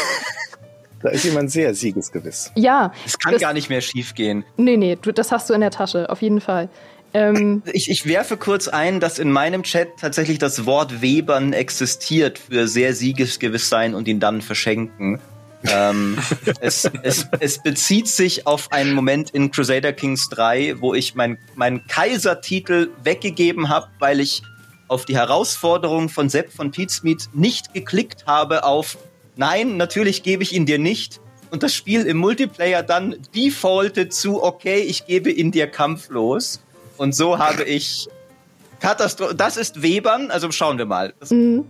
Da 1.00 1.10
ist 1.10 1.26
jemand 1.26 1.52
sehr 1.52 1.76
siegesgewiss. 1.76 2.52
Ja. 2.56 2.92
Es 3.06 3.20
kann 3.20 3.34
das, 3.34 3.42
gar 3.42 3.54
nicht 3.54 3.70
mehr 3.70 3.82
schief 3.82 4.16
gehen. 4.16 4.44
Nee, 4.58 4.78
nee, 4.78 4.98
du, 5.00 5.12
das 5.12 5.32
hast 5.32 5.48
du 5.48 5.54
in 5.54 5.62
der 5.62 5.70
Tasche, 5.70 6.10
auf 6.10 6.24
jeden 6.24 6.42
Fall. 6.42 6.70
Ähm, 7.14 7.62
ich, 7.72 7.90
ich 7.92 8.08
werfe 8.08 8.36
kurz 8.36 8.68
ein, 8.68 9.00
dass 9.00 9.20
in 9.20 9.32
meinem 9.32 9.62
Chat 9.62 9.90
tatsächlich 10.00 10.40
das 10.40 10.66
Wort 10.66 11.04
Webern 11.04 11.54
existiert 11.54 12.40
für 12.40 12.68
sehr 12.68 12.96
siegesgewiss 12.96 13.70
sein 13.70 13.94
und 13.94 14.08
ihn 14.08 14.20
dann 14.20 14.42
verschenken 14.42 15.22
ähm, 15.64 16.18
es, 16.62 16.90
es, 17.04 17.28
es, 17.40 17.62
bezieht 17.62 18.08
sich 18.08 18.46
auf 18.46 18.72
einen 18.72 18.94
Moment 18.94 19.32
in 19.32 19.52
Crusader 19.52 19.94
Kings 19.94 20.30
3, 20.30 20.76
wo 20.80 20.94
ich 20.94 21.16
meinen 21.16 21.38
mein 21.56 21.86
Kaisertitel 21.88 22.90
weggegeben 23.04 23.70
habe, 23.70 23.88
weil 24.00 24.20
ich 24.20 24.44
auf 24.88 25.06
die 25.06 25.18
Herausforderung 25.18 26.10
von 26.10 26.30
Sepp 26.30 26.52
von 26.52 26.72
Pizmeet 26.72 27.30
nicht 27.34 27.74
geklickt 27.74 28.26
habe 28.26 28.64
auf 28.64 28.98
Nein, 29.38 29.78
natürlich 29.78 30.24
gebe 30.24 30.42
ich 30.42 30.54
ihn 30.54 30.66
dir 30.66 30.80
nicht. 30.80 31.22
Und 31.52 31.64
das 31.64 31.74
Spiel 31.74 32.06
im 32.06 32.18
Multiplayer 32.18 32.84
dann 32.84 33.16
defaultet 33.36 34.14
zu 34.14 34.44
Okay, 34.44 34.80
ich 34.80 35.06
gebe 35.06 35.32
ihn 35.32 35.52
dir 35.52 35.68
kampflos. 35.68 36.60
Und 36.98 37.16
so 37.16 37.38
habe 37.38 37.64
ich 37.64 38.08
Katastrophe. 38.80 39.36
Das 39.36 39.56
ist 39.56 39.82
Webern, 39.82 40.32
also 40.32 40.52
schauen 40.52 40.78
wir 40.78 40.86
mal. 40.86 41.14
Mhm. 41.30 41.66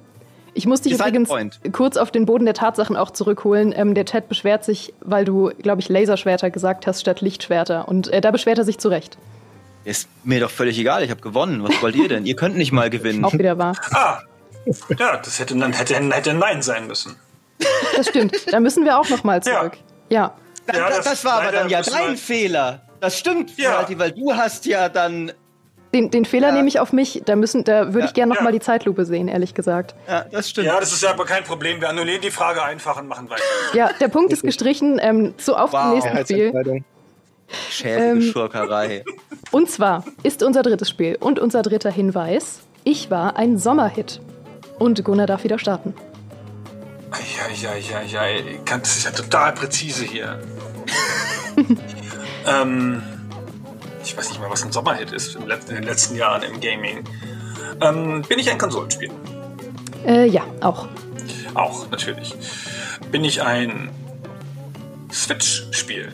Ich 0.58 0.66
muss 0.66 0.82
dich 0.82 0.94
übrigens 0.94 1.30
kurz 1.72 1.98
auf 1.98 2.10
den 2.10 2.26
Boden 2.26 2.46
der 2.46 2.56
Tatsachen 2.56 2.98
auch 2.98 3.12
zurückholen. 3.12 3.74
Ähm, 3.78 3.94
der 3.94 4.06
Chat 4.06 4.28
beschwert 4.28 4.66
sich, 4.66 4.92
weil 5.02 5.24
du, 5.24 5.52
glaube 5.62 5.82
ich, 5.82 5.88
Laserschwerter 5.88 6.50
gesagt 6.50 6.88
hast 6.88 7.00
statt 7.00 7.22
Lichtschwerter. 7.22 7.88
Und 7.88 8.08
äh, 8.08 8.22
da 8.22 8.32
beschwert 8.32 8.58
er 8.58 8.64
sich 8.64 8.80
zu 8.80 8.90
Recht. 8.90 9.20
Ist 9.84 10.10
mir 10.24 10.40
doch 10.40 10.50
völlig 10.50 10.80
egal, 10.80 11.04
ich 11.04 11.12
habe 11.12 11.22
gewonnen. 11.22 11.64
Was 11.64 11.80
wollt 11.84 11.96
ihr 11.96 12.10
denn? 12.10 12.26
ihr 12.26 12.36
könnt 12.36 12.58
nicht 12.58 12.72
mal 12.72 12.90
gewinnen. 12.90 13.24
Auch 13.24 13.34
wieder 13.34 13.60
wahr. 13.60 13.76
Ah, 13.92 14.18
ja, 14.98 15.18
das 15.18 15.40
hätte 15.40 15.56
dann 15.56 15.74
hätte, 15.74 15.94
hätte 15.94 16.34
Nein 16.34 16.64
sein 16.64 16.88
müssen. 16.88 17.16
Das 17.96 18.08
stimmt. 18.08 18.36
Da 18.52 18.60
müssen 18.60 18.84
wir 18.84 18.98
auch 18.98 19.10
noch 19.10 19.24
mal 19.24 19.44
zurück. 19.44 19.78
Ja. 20.10 20.34
ja. 20.68 20.74
ja 20.76 20.90
das, 20.90 21.06
das, 21.06 21.24
war 21.24 21.42
aber 21.42 21.52
dann 21.52 21.70
ja 21.70 21.84
dein 21.84 22.18
Fehler. 22.18 22.82
Das 23.00 23.18
stimmt, 23.18 23.58
ja. 23.58 23.88
Weil 23.96 24.12
du 24.12 24.34
hast 24.34 24.66
ja 24.66 24.90
dann 24.90 25.32
den, 25.94 26.12
den 26.12 26.26
Fehler 26.26 26.50
ja. 26.50 26.54
nehme 26.54 26.68
ich 26.68 26.80
auf 26.80 26.94
mich. 26.94 27.22
Da, 27.26 27.36
müssen, 27.36 27.64
da 27.64 27.88
würde 27.88 28.02
ja, 28.02 28.06
ich 28.06 28.14
gerne 28.14 28.30
noch 28.30 28.38
ja. 28.38 28.44
mal 28.44 28.52
die 28.52 28.60
Zeitlupe 28.60 29.06
sehen, 29.06 29.28
ehrlich 29.28 29.54
gesagt. 29.54 29.96
Ja, 30.08 30.26
das 30.32 30.50
stimmt. 30.50 30.68
Ja, 30.68 30.80
das 30.80 30.92
ist 30.92 31.04
ja 31.04 31.12
aber 31.12 31.26
kein 31.26 31.44
Problem. 31.44 31.80
Wir 31.82 31.90
annullieren 31.90 32.22
die 32.22 32.32
Frage 32.32 32.64
einfach 32.64 33.00
und 33.00 33.08
machen 33.08 33.30
weiter. 33.30 33.44
Ja, 33.74 33.90
der 34.00 34.08
Punkt 34.08 34.34
ist 34.34 34.44
gestrichen. 34.44 35.00
Ähm, 35.02 35.34
so 35.38 35.56
auf 35.56 35.74
wow. 35.74 35.84
dem 35.84 35.94
nächsten 35.94 36.18
Spiel. 36.26 36.84
Schäbige 37.70 38.04
ähm, 38.04 38.22
Schurkerei. 38.22 39.06
Und 39.52 39.70
zwar 39.70 40.04
ist 40.24 40.44
unser 40.44 40.64
drittes 40.64 40.90
Spiel 40.90 41.18
und 41.20 41.40
unser 41.40 41.62
dritter 41.62 41.92
Hinweis: 41.92 42.60
Ich 42.84 43.10
war 43.10 43.38
ein 43.38 43.58
Sommerhit. 43.58 44.20
Und 44.80 45.04
Gunnar 45.04 45.26
darf 45.26 45.44
wieder 45.44 45.58
starten. 45.58 45.96
Ja, 47.12 47.72
ja, 47.72 48.02
ja, 48.04 48.26
ja. 48.28 48.44
Das 48.66 48.98
ist 48.98 49.06
ja 49.06 49.12
total 49.12 49.54
präzise 49.54 50.04
hier. 50.06 50.40
ähm 52.46 53.02
ich 54.08 54.18
weiß 54.18 54.30
nicht 54.30 54.40
mal, 54.40 54.50
was 54.50 54.64
ein 54.64 54.72
Sommerhit 54.72 55.12
ist 55.12 55.36
in 55.36 55.48
den 55.48 55.84
letzten 55.84 56.16
Jahren 56.16 56.42
im 56.44 56.62
Gaming. 56.62 57.04
Ähm, 57.82 58.22
bin 58.28 58.40
ich 58.40 58.50
ein 58.50 58.58
Konsolenspiel? 58.58 59.12
Äh, 60.06 60.28
ja, 60.28 60.44
auch. 60.62 60.88
Auch, 61.54 61.90
natürlich. 61.92 62.34
Bin 63.12 63.26
ich 63.26 63.42
ein 63.42 63.90
Switch-Spiel? 65.12 66.14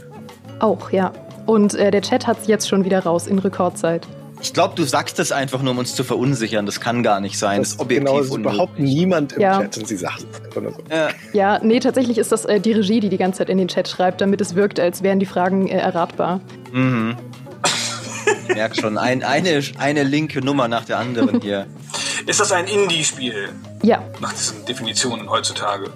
Auch, 0.59 0.89
ja. 0.91 1.13
Und 1.45 1.75
äh, 1.75 1.91
der 1.91 2.01
Chat 2.01 2.25
hat 2.25 2.41
es 2.41 2.47
jetzt 2.47 2.67
schon 2.67 2.83
wieder 2.83 3.03
raus 3.03 3.27
in 3.27 3.37
Rekordzeit. 3.37 4.07
Ich 4.41 4.53
glaube, 4.53 4.73
du 4.75 4.83
sagst 4.83 5.19
das 5.19 5.31
einfach 5.31 5.61
nur, 5.61 5.71
um 5.71 5.77
uns 5.77 5.95
zu 5.95 6.03
verunsichern. 6.03 6.65
Das 6.65 6.81
kann 6.81 7.03
gar 7.03 7.21
nicht 7.21 7.37
sein. 7.37 7.59
Das, 7.59 7.69
das 7.69 7.75
ist 7.75 7.81
objektiv 7.81 8.09
genau, 8.09 8.21
ist 8.21 8.35
überhaupt 8.35 8.79
niemand 8.79 9.33
im 9.33 9.41
ja. 9.41 9.61
Chat 9.61 9.77
und 9.77 9.87
sie 9.87 9.97
sagt 9.97 10.25
es 10.31 10.43
einfach 10.43 10.61
nur 10.61 10.71
so. 10.71 10.79
Ja. 10.89 11.09
ja, 11.31 11.59
nee, 11.63 11.79
tatsächlich 11.79 12.17
ist 12.17 12.31
das 12.31 12.45
äh, 12.45 12.59
die 12.59 12.73
Regie, 12.73 12.99
die 12.99 13.09
die 13.09 13.17
ganze 13.17 13.37
Zeit 13.37 13.49
in 13.49 13.59
den 13.59 13.67
Chat 13.67 13.87
schreibt, 13.87 14.19
damit 14.19 14.41
es 14.41 14.55
wirkt, 14.55 14.79
als 14.79 15.03
wären 15.03 15.19
die 15.19 15.25
Fragen 15.27 15.67
äh, 15.67 15.77
erratbar. 15.77 16.41
Mhm. 16.71 17.15
Ich 18.47 18.55
merke 18.55 18.79
schon, 18.79 18.97
ein, 18.97 19.23
eine, 19.23 19.61
eine 19.77 20.03
linke 20.03 20.41
Nummer 20.43 20.67
nach 20.67 20.85
der 20.85 20.99
anderen 20.99 21.41
hier. 21.41 21.67
Ist 22.25 22.39
das 22.39 22.51
ein 22.51 22.65
Indie-Spiel? 22.65 23.49
Ja. 23.81 24.03
Nach 24.19 24.33
diesen 24.33 24.65
Definitionen 24.65 25.29
heutzutage. 25.29 25.91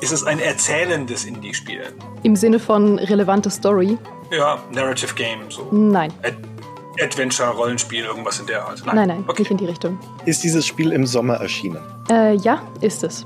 Ist 0.00 0.12
es 0.12 0.24
ein 0.24 0.38
erzählendes 0.38 1.24
Indie-Spiel? 1.24 1.82
Im 2.22 2.36
Sinne 2.36 2.58
von 2.58 2.98
relevante 2.98 3.50
Story? 3.50 3.98
Ja, 4.30 4.62
Narrative 4.72 5.14
Game, 5.14 5.50
so. 5.50 5.68
Nein. 5.72 6.12
Ad 6.22 6.36
Adventure, 7.00 7.50
Rollenspiel, 7.50 8.04
irgendwas 8.04 8.40
in 8.40 8.46
der 8.46 8.64
Art. 8.66 8.82
Nein, 8.84 8.96
nein, 8.96 9.08
nein 9.08 9.24
okay. 9.28 9.42
nicht 9.42 9.50
in 9.52 9.56
die 9.56 9.66
Richtung. 9.66 9.98
Ist 10.24 10.42
dieses 10.42 10.66
Spiel 10.66 10.90
im 10.90 11.06
Sommer 11.06 11.34
erschienen? 11.34 11.80
Äh, 12.10 12.34
ja, 12.38 12.60
ist 12.80 13.04
es. 13.04 13.24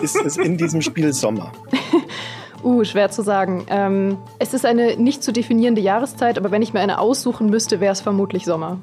Ist 0.00 0.16
es 0.16 0.38
in 0.38 0.56
diesem 0.56 0.80
Spiel 0.80 1.12
Sommer? 1.12 1.52
Uh, 2.64 2.82
schwer 2.84 3.10
zu 3.10 3.22
sagen. 3.22 3.66
Ähm, 3.68 4.16
es 4.38 4.54
ist 4.54 4.64
eine 4.64 4.96
nicht 4.96 5.22
zu 5.22 5.32
definierende 5.32 5.82
Jahreszeit, 5.82 6.38
aber 6.38 6.50
wenn 6.50 6.62
ich 6.62 6.72
mir 6.72 6.80
eine 6.80 6.98
aussuchen 6.98 7.50
müsste, 7.50 7.78
wäre 7.80 7.92
es 7.92 8.00
vermutlich 8.00 8.46
Sommer. 8.46 8.78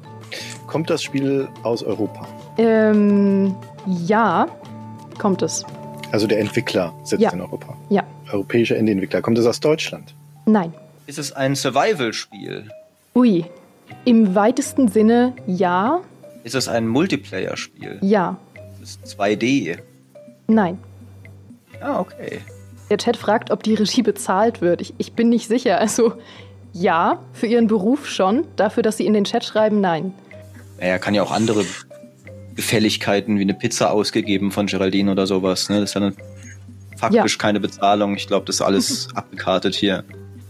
Kommt 0.68 0.88
das 0.88 1.02
Spiel 1.02 1.48
aus 1.64 1.82
Europa? 1.82 2.26
Ähm, 2.58 3.56
ja, 3.86 4.46
kommt 5.18 5.42
es. 5.42 5.64
Also 6.12 6.28
der 6.28 6.38
Entwickler 6.38 6.94
sitzt 7.02 7.22
ja. 7.22 7.30
in 7.32 7.40
Europa? 7.40 7.76
Ja. 7.88 8.04
Europäischer 8.30 8.76
Indie-Entwickler. 8.76 9.20
Kommt 9.20 9.38
es 9.38 9.46
aus 9.46 9.58
Deutschland? 9.58 10.14
Nein. 10.46 10.72
Ist 11.06 11.18
es 11.18 11.32
ein 11.32 11.56
Survival-Spiel? 11.56 12.70
Ui. 13.16 13.44
Im 14.04 14.34
weitesten 14.34 14.88
Sinne 14.88 15.34
ja. 15.46 16.00
Ist 16.44 16.54
es 16.54 16.68
ein 16.68 16.86
Multiplayer-Spiel? 16.86 17.98
Ja. 18.00 18.38
Ist 18.80 19.00
es 19.04 19.18
2D? 19.18 19.78
Nein. 20.46 20.78
Ah, 21.80 21.98
okay. 21.98 22.40
Der 22.92 22.98
Chat 22.98 23.16
fragt, 23.16 23.50
ob 23.50 23.62
die 23.62 23.72
Regie 23.72 24.02
bezahlt 24.02 24.60
wird. 24.60 24.82
Ich, 24.82 24.92
ich 24.98 25.14
bin 25.14 25.30
nicht 25.30 25.48
sicher. 25.48 25.78
Also 25.78 26.12
ja, 26.74 27.20
für 27.32 27.46
ihren 27.46 27.66
Beruf 27.66 28.06
schon. 28.06 28.46
Dafür, 28.56 28.82
dass 28.82 28.98
sie 28.98 29.06
in 29.06 29.14
den 29.14 29.24
Chat 29.24 29.46
schreiben, 29.46 29.80
nein. 29.80 30.12
Naja, 30.78 30.98
kann 30.98 31.14
ja 31.14 31.22
auch 31.22 31.30
andere 31.30 31.64
Gefälligkeiten 32.54 33.38
wie 33.38 33.42
eine 33.44 33.54
Pizza 33.54 33.92
ausgegeben 33.92 34.52
von 34.52 34.66
Geraldine 34.66 35.10
oder 35.10 35.26
sowas. 35.26 35.70
Ne? 35.70 35.80
Das 35.80 35.88
ist 35.88 35.94
ja 35.94 36.02
eine, 36.02 36.14
faktisch 36.98 37.32
ja. 37.32 37.38
keine 37.38 37.60
Bezahlung. 37.60 38.14
Ich 38.14 38.26
glaube, 38.26 38.44
das 38.44 38.56
ist 38.56 38.60
alles 38.60 39.08
abgekartet 39.14 39.74
hier. 39.74 40.04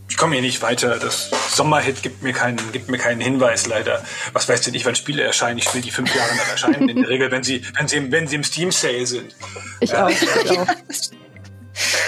Ich 0.08 0.16
komme 0.16 0.34
hier 0.34 0.42
nicht 0.42 0.62
weiter. 0.62 0.98
Das 0.98 1.30
Sommerhit 1.54 2.02
gibt 2.02 2.24
mir 2.24 2.32
keinen, 2.32 2.58
gibt 2.72 2.90
mir 2.90 2.98
keinen 2.98 3.20
Hinweis 3.20 3.68
leider. 3.68 4.02
Was 4.32 4.48
weiß 4.48 4.62
denn 4.62 4.74
ich, 4.74 4.84
wann 4.84 4.96
Spiele 4.96 5.22
erscheinen? 5.22 5.58
Ich 5.58 5.64
spiele 5.66 5.84
die 5.84 5.92
fünf 5.92 6.12
Jahre 6.12 6.34
nach 6.34 6.50
erscheinen. 6.50 6.88
In 6.88 7.02
der 7.02 7.08
Regel, 7.08 7.30
wenn 7.30 7.44
sie, 7.44 7.62
wenn 7.78 7.86
sie, 7.86 8.10
wenn 8.10 8.26
sie 8.26 8.34
im 8.34 8.42
Steam 8.42 8.72
Sale 8.72 9.06
sind. 9.06 9.36
Ich 9.78 9.94
auch. 9.94 10.10
Ich 10.10 10.18
auch. 10.58 10.66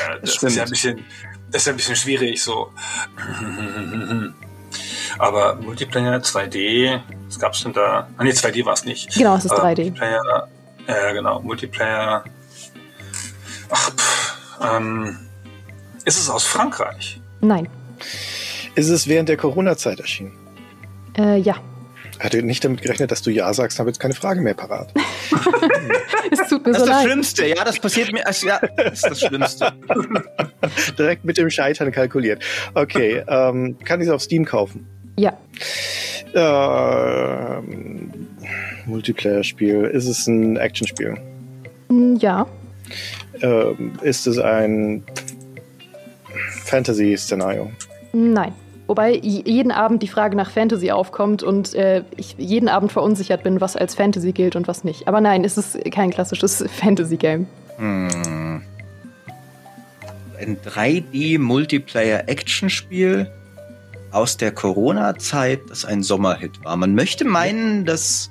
Ja, 0.08 0.18
das 0.18 0.34
Stimmt. 0.34 0.50
ist 0.52 0.56
ja 0.56 0.62
ein 0.64 0.70
bisschen, 0.70 1.04
das 1.50 1.62
ist 1.62 1.66
ja 1.66 1.72
ein 1.72 1.76
bisschen 1.76 1.96
schwierig 1.96 2.42
so. 2.42 2.72
Aber 5.18 5.54
Multiplayer 5.56 6.18
2D, 6.18 7.00
was 7.26 7.38
gab's 7.38 7.62
denn 7.62 7.72
da? 7.72 8.08
Ah, 8.16 8.24
nee, 8.24 8.30
2D 8.30 8.64
war 8.64 8.72
es 8.74 8.84
nicht. 8.84 9.14
Genau, 9.14 9.36
es 9.36 9.44
ist 9.44 9.52
3D. 9.52 9.84
Multiplayer, 9.84 10.48
äh, 10.86 11.12
genau, 11.14 11.40
Multiplayer. 11.40 12.24
Ach, 13.70 13.90
pff, 13.90 14.36
ähm, 14.60 15.18
ist 16.04 16.18
es 16.18 16.28
aus 16.28 16.44
Frankreich? 16.44 17.20
Nein. 17.40 17.68
Ist 18.74 18.88
es 18.88 19.06
während 19.06 19.28
der 19.28 19.36
Corona-Zeit 19.36 20.00
erschienen? 20.00 20.36
Äh, 21.16 21.38
ja. 21.38 21.56
Hatte 22.20 22.42
nicht 22.42 22.64
damit 22.64 22.82
gerechnet, 22.82 23.10
dass 23.10 23.22
du 23.22 23.30
Ja 23.30 23.52
sagst, 23.54 23.78
habe 23.78 23.90
jetzt 23.90 24.00
keine 24.00 24.14
Frage 24.14 24.40
mehr 24.40 24.54
parat. 24.54 24.92
es 26.30 26.48
tut 26.48 26.66
mir 26.66 26.72
das 26.72 26.80
so 26.80 26.84
ist 26.84 26.88
das 26.88 26.88
leid. 26.88 27.04
Schlimmste, 27.06 27.46
ja, 27.46 27.64
das 27.64 27.78
passiert 27.78 28.12
mir. 28.12 28.26
Also, 28.26 28.46
ja, 28.46 28.60
das 28.76 28.92
ist 28.94 29.04
das 29.04 29.20
Schlimmste. 29.20 29.72
Direkt 30.98 31.24
mit 31.24 31.38
dem 31.38 31.50
Scheitern 31.50 31.92
kalkuliert. 31.92 32.42
Okay, 32.74 33.22
ähm, 33.28 33.76
kann 33.84 34.00
ich 34.00 34.08
es 34.08 34.12
auf 34.12 34.22
Steam 34.22 34.44
kaufen? 34.44 34.86
Ja. 35.16 35.36
Ähm, 36.34 38.10
Multiplayer-Spiel. 38.86 39.84
Ist 39.84 40.08
es 40.08 40.26
ein 40.26 40.56
Action-Spiel? 40.56 41.16
Mm, 41.88 42.16
ja. 42.16 42.46
Ähm, 43.40 43.92
ist 44.02 44.26
es 44.26 44.38
ein 44.38 45.04
Fantasy-Szenario? 46.64 47.70
Nein. 48.12 48.52
Wobei 48.86 49.16
jeden 49.16 49.72
Abend 49.72 50.02
die 50.02 50.08
Frage 50.08 50.36
nach 50.36 50.50
Fantasy 50.50 50.90
aufkommt 50.90 51.42
und 51.42 51.74
äh, 51.74 52.04
ich 52.16 52.34
jeden 52.36 52.68
Abend 52.68 52.92
verunsichert 52.92 53.42
bin, 53.42 53.62
was 53.62 53.76
als 53.76 53.94
Fantasy 53.94 54.32
gilt 54.32 54.56
und 54.56 54.68
was 54.68 54.84
nicht. 54.84 55.08
Aber 55.08 55.22
nein, 55.22 55.42
es 55.42 55.56
ist 55.56 55.78
kein 55.90 56.10
klassisches 56.10 56.62
Fantasy-Game. 56.80 57.46
Hm. 57.76 58.62
Ein 60.38 60.58
3D-Multiplayer-Action-Spiel 60.58 63.32
aus 64.10 64.36
der 64.36 64.52
Corona-Zeit, 64.52 65.60
das 65.68 65.86
ein 65.86 66.02
Sommerhit 66.02 66.62
war. 66.62 66.76
Man 66.76 66.94
möchte 66.94 67.24
meinen, 67.24 67.86
das 67.86 68.30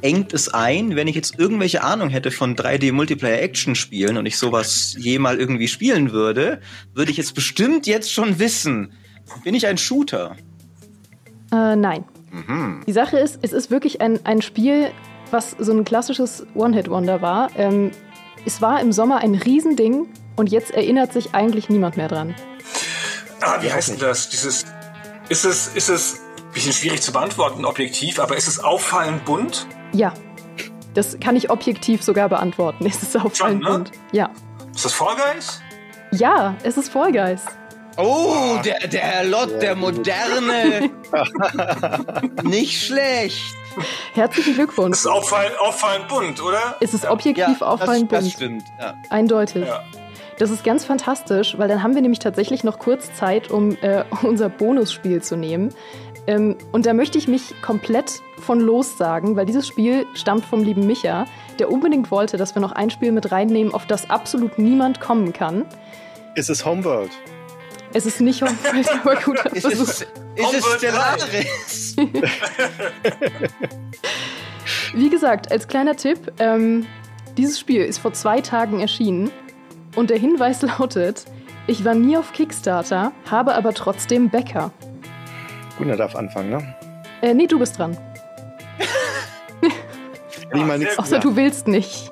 engt 0.00 0.34
es 0.34 0.52
ein, 0.52 0.96
wenn 0.96 1.06
ich 1.06 1.14
jetzt 1.14 1.38
irgendwelche 1.38 1.84
Ahnung 1.84 2.10
hätte 2.10 2.32
von 2.32 2.56
3D-Multiplayer-Action-Spielen 2.56 4.16
und 4.16 4.26
ich 4.26 4.36
sowas 4.36 4.96
je 4.98 5.20
mal 5.20 5.38
irgendwie 5.38 5.68
spielen 5.68 6.10
würde, 6.10 6.60
würde 6.94 7.12
ich 7.12 7.16
jetzt 7.16 7.36
bestimmt 7.36 7.86
jetzt 7.86 8.12
schon 8.12 8.40
wissen, 8.40 8.92
bin 9.44 9.54
ich 9.54 9.66
ein 9.66 9.78
Shooter? 9.78 10.36
Äh, 11.52 11.76
nein. 11.76 12.04
Mhm. 12.30 12.82
Die 12.86 12.92
Sache 12.92 13.18
ist, 13.18 13.38
es 13.42 13.52
ist 13.52 13.70
wirklich 13.70 14.00
ein, 14.00 14.24
ein 14.24 14.42
Spiel, 14.42 14.90
was 15.30 15.56
so 15.58 15.72
ein 15.72 15.84
klassisches 15.84 16.46
One-Hit-Wonder 16.54 17.22
war. 17.22 17.50
Ähm, 17.56 17.90
es 18.44 18.60
war 18.60 18.80
im 18.80 18.92
Sommer 18.92 19.18
ein 19.18 19.34
Riesending 19.34 20.08
und 20.36 20.50
jetzt 20.50 20.72
erinnert 20.72 21.12
sich 21.12 21.34
eigentlich 21.34 21.68
niemand 21.68 21.96
mehr 21.96 22.08
dran. 22.08 22.34
Ah, 23.40 23.60
wie 23.60 23.72
heißt 23.72 23.90
denn 23.90 23.98
das? 23.98 24.28
Dieses, 24.28 24.64
ist 25.28 25.44
es, 25.44 25.68
ist 25.68 25.88
es, 25.88 26.20
bisschen 26.52 26.72
schwierig 26.72 27.02
zu 27.02 27.12
beantworten, 27.12 27.64
objektiv, 27.64 28.18
aber 28.18 28.36
ist 28.36 28.46
es 28.46 28.62
auffallend 28.62 29.24
bunt? 29.24 29.66
Ja. 29.92 30.12
Das 30.94 31.18
kann 31.18 31.36
ich 31.36 31.50
objektiv 31.50 32.02
sogar 32.02 32.28
beantworten. 32.28 32.86
Es 32.86 33.02
ist 33.02 33.16
auffallend 33.16 33.36
Schon, 33.64 33.72
ne? 33.72 33.78
bunt. 33.78 33.92
Ja. 34.12 34.30
Ist 34.74 34.84
das 34.84 34.92
Fall 34.92 35.16
Guys? 35.16 35.60
Ja, 36.12 36.54
es 36.62 36.76
ist 36.76 36.90
Fall 36.90 37.12
Guys. 37.12 37.42
Oh, 37.96 38.58
der, 38.64 38.88
der 38.88 39.00
Herr 39.00 39.24
Lott, 39.24 39.60
der 39.60 39.74
Moderne. 39.76 40.90
Nicht 42.42 42.82
schlecht. 42.86 43.54
Herzlichen 44.14 44.54
Glückwunsch. 44.54 44.98
Es 44.98 45.04
ist 45.04 45.10
auffallend, 45.10 45.58
auffallend 45.60 46.08
bunt, 46.08 46.42
oder? 46.42 46.76
Es 46.80 46.94
ist 46.94 47.06
objektiv 47.06 47.60
ja, 47.60 47.66
auffallend 47.66 48.10
das, 48.12 48.20
bunt. 48.20 48.32
Das 48.32 48.32
stimmt, 48.32 48.64
ja. 48.78 48.94
Eindeutig. 49.10 49.66
Ja. 49.66 49.82
Das 50.38 50.50
ist 50.50 50.64
ganz 50.64 50.84
fantastisch, 50.84 51.56
weil 51.58 51.68
dann 51.68 51.82
haben 51.82 51.94
wir 51.94 52.02
nämlich 52.02 52.18
tatsächlich 52.18 52.64
noch 52.64 52.78
kurz 52.78 53.14
Zeit, 53.14 53.50
um 53.50 53.76
äh, 53.82 54.04
unser 54.22 54.48
Bonusspiel 54.48 55.22
zu 55.22 55.36
nehmen. 55.36 55.74
Ähm, 56.26 56.56
und 56.70 56.86
da 56.86 56.94
möchte 56.94 57.18
ich 57.18 57.28
mich 57.28 57.54
komplett 57.62 58.20
von 58.38 58.60
los 58.60 58.96
sagen, 58.96 59.36
weil 59.36 59.46
dieses 59.46 59.66
Spiel 59.66 60.06
stammt 60.14 60.44
vom 60.44 60.62
lieben 60.62 60.86
Micha, 60.86 61.26
der 61.58 61.70
unbedingt 61.70 62.10
wollte, 62.10 62.36
dass 62.36 62.54
wir 62.54 62.62
noch 62.62 62.72
ein 62.72 62.90
Spiel 62.90 63.12
mit 63.12 63.32
reinnehmen, 63.32 63.74
auf 63.74 63.86
das 63.86 64.08
absolut 64.08 64.58
niemand 64.58 65.00
kommen 65.00 65.32
kann. 65.32 65.64
Ist 66.34 66.48
es 66.48 66.64
Homeworld? 66.64 67.10
Es 67.94 68.06
ist 68.06 68.20
nicht 68.20 68.42
Homeworld, 68.42 68.88
aber 69.02 69.16
gut. 69.16 69.38
ist, 69.52 69.64
es, 69.64 69.78
ist 69.80 70.06
es 70.54 70.64
Stellaris? 70.76 71.96
Wie 74.94 75.10
gesagt, 75.10 75.50
als 75.50 75.68
kleiner 75.68 75.96
Tipp, 75.96 76.32
ähm, 76.38 76.86
dieses 77.36 77.58
Spiel 77.60 77.82
ist 77.82 77.98
vor 77.98 78.12
zwei 78.12 78.40
Tagen 78.40 78.80
erschienen 78.80 79.30
und 79.94 80.10
der 80.10 80.18
Hinweis 80.18 80.62
lautet, 80.78 81.24
ich 81.66 81.84
war 81.84 81.94
nie 81.94 82.16
auf 82.16 82.32
Kickstarter, 82.32 83.12
habe 83.30 83.54
aber 83.54 83.74
trotzdem 83.74 84.30
Bäcker. 84.30 84.70
Gunnar 85.78 85.96
darf 85.96 86.16
anfangen, 86.16 86.50
ne? 86.50 86.74
Äh, 87.22 87.34
nee, 87.34 87.46
du 87.46 87.58
bist 87.58 87.78
dran. 87.78 87.96
ja, 90.54 90.64
mal 90.64 90.80
Außer 90.96 91.18
du 91.20 91.36
willst 91.36 91.68
nicht. 91.68 92.10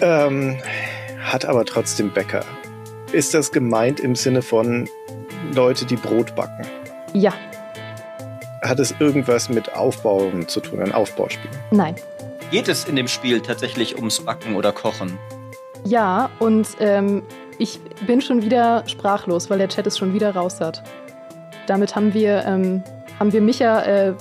ähm, 0.00 0.58
hat 1.22 1.44
aber 1.44 1.64
trotzdem 1.64 2.10
Bäcker. 2.12 2.44
Ist 3.12 3.34
das 3.34 3.52
gemeint 3.52 4.00
im 4.00 4.16
Sinne 4.16 4.42
von 4.42 4.88
Leute, 5.54 5.84
die 5.84 5.96
Brot 5.96 6.34
backen? 6.34 6.66
Ja. 7.12 7.32
Hat 8.62 8.80
es 8.80 8.94
irgendwas 8.98 9.48
mit 9.48 9.72
Aufbauen 9.74 10.48
zu 10.48 10.60
tun, 10.60 10.80
ein 10.80 10.92
Aufbauspiel? 10.92 11.50
Nein. 11.70 11.94
Geht 12.50 12.68
es 12.68 12.84
in 12.84 12.96
dem 12.96 13.06
Spiel 13.06 13.40
tatsächlich 13.40 13.96
ums 13.96 14.20
Backen 14.20 14.56
oder 14.56 14.72
Kochen? 14.72 15.18
Ja, 15.84 16.30
und 16.40 16.66
ähm, 16.80 17.22
ich 17.58 17.80
bin 18.06 18.20
schon 18.20 18.42
wieder 18.42 18.82
sprachlos, 18.88 19.50
weil 19.50 19.58
der 19.58 19.68
Chat 19.68 19.86
es 19.86 19.96
schon 19.96 20.12
wieder 20.12 20.34
raus 20.34 20.60
hat. 20.60 20.82
Damit 21.68 21.94
haben 21.94 22.12
wir, 22.12 22.44
ähm, 22.44 22.82
haben 23.20 23.32
wir 23.32 23.40
Micha 23.40 23.82
äh, 23.82 24.14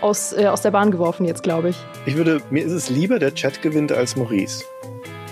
aus, 0.00 0.32
äh, 0.32 0.46
aus 0.46 0.62
der 0.62 0.70
Bahn 0.70 0.90
geworfen 0.90 1.26
jetzt, 1.26 1.42
glaube 1.42 1.70
ich. 1.70 1.76
Ich 2.06 2.16
würde, 2.16 2.40
mir 2.50 2.64
ist 2.64 2.72
es 2.72 2.88
lieber, 2.88 3.18
der 3.18 3.34
Chat 3.34 3.60
gewinnt 3.60 3.92
als 3.92 4.16
Maurice. 4.16 4.64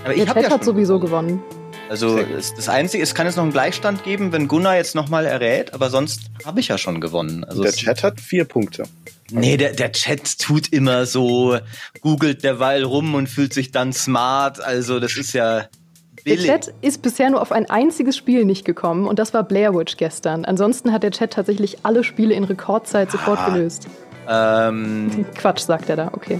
Aber 0.04 0.14
der 0.14 0.26
Chat 0.26 0.44
ja 0.44 0.50
hat 0.50 0.64
sowieso 0.64 1.00
gewonnen. 1.00 1.42
Also 1.90 2.20
das 2.54 2.68
Einzige, 2.68 3.02
es 3.02 3.16
kann 3.16 3.26
jetzt 3.26 3.34
noch 3.34 3.42
einen 3.42 3.52
Gleichstand 3.52 4.04
geben, 4.04 4.30
wenn 4.30 4.46
Gunnar 4.46 4.76
jetzt 4.76 4.94
nochmal 4.94 5.26
errät, 5.26 5.74
aber 5.74 5.90
sonst 5.90 6.30
habe 6.44 6.60
ich 6.60 6.68
ja 6.68 6.78
schon 6.78 7.00
gewonnen. 7.00 7.42
Also 7.42 7.64
der 7.64 7.72
Chat 7.72 8.04
hat 8.04 8.20
vier 8.20 8.44
Punkte. 8.44 8.84
Nee, 9.32 9.56
der, 9.56 9.72
der 9.72 9.90
Chat 9.90 10.38
tut 10.38 10.72
immer 10.72 11.04
so, 11.04 11.58
googelt 12.00 12.44
derweil 12.44 12.84
rum 12.84 13.16
und 13.16 13.28
fühlt 13.28 13.52
sich 13.52 13.72
dann 13.72 13.92
smart. 13.92 14.60
Also 14.60 15.00
das 15.00 15.16
ist 15.16 15.32
ja 15.32 15.64
billig. 16.22 16.46
Der 16.46 16.60
Chat 16.60 16.74
ist 16.80 17.02
bisher 17.02 17.28
nur 17.28 17.42
auf 17.42 17.50
ein 17.50 17.68
einziges 17.68 18.16
Spiel 18.16 18.44
nicht 18.44 18.64
gekommen 18.64 19.08
und 19.08 19.18
das 19.18 19.34
war 19.34 19.42
Blair 19.42 19.74
Witch 19.74 19.96
gestern. 19.96 20.44
Ansonsten 20.44 20.92
hat 20.92 21.02
der 21.02 21.10
Chat 21.10 21.32
tatsächlich 21.32 21.78
alle 21.82 22.04
Spiele 22.04 22.34
in 22.34 22.44
Rekordzeit 22.44 23.10
sofort 23.10 23.40
ah. 23.40 23.50
gelöst. 23.50 23.88
Ähm, 24.28 25.26
Quatsch, 25.34 25.62
sagt 25.62 25.88
er 25.88 25.96
da, 25.96 26.10
okay. 26.12 26.38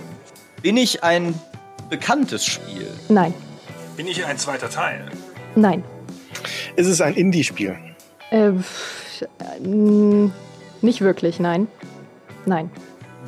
Bin 0.62 0.76
ich 0.76 1.02
ein 1.02 1.35
bekanntes 1.88 2.47
Spiel? 2.47 2.87
Nein. 3.09 3.35
Bin 3.97 4.07
ich 4.07 4.25
ein 4.25 4.38
zweiter 4.38 4.71
Teil? 4.71 5.11
Nein. 5.54 5.85
Ist 6.76 6.87
es 6.87 7.00
ein 7.00 7.14
Indie-Spiel? 7.14 7.76
Äh, 8.30 8.52
nicht 10.83 11.00
wirklich, 11.00 11.40
nein. 11.40 11.66
Nein. 12.47 12.71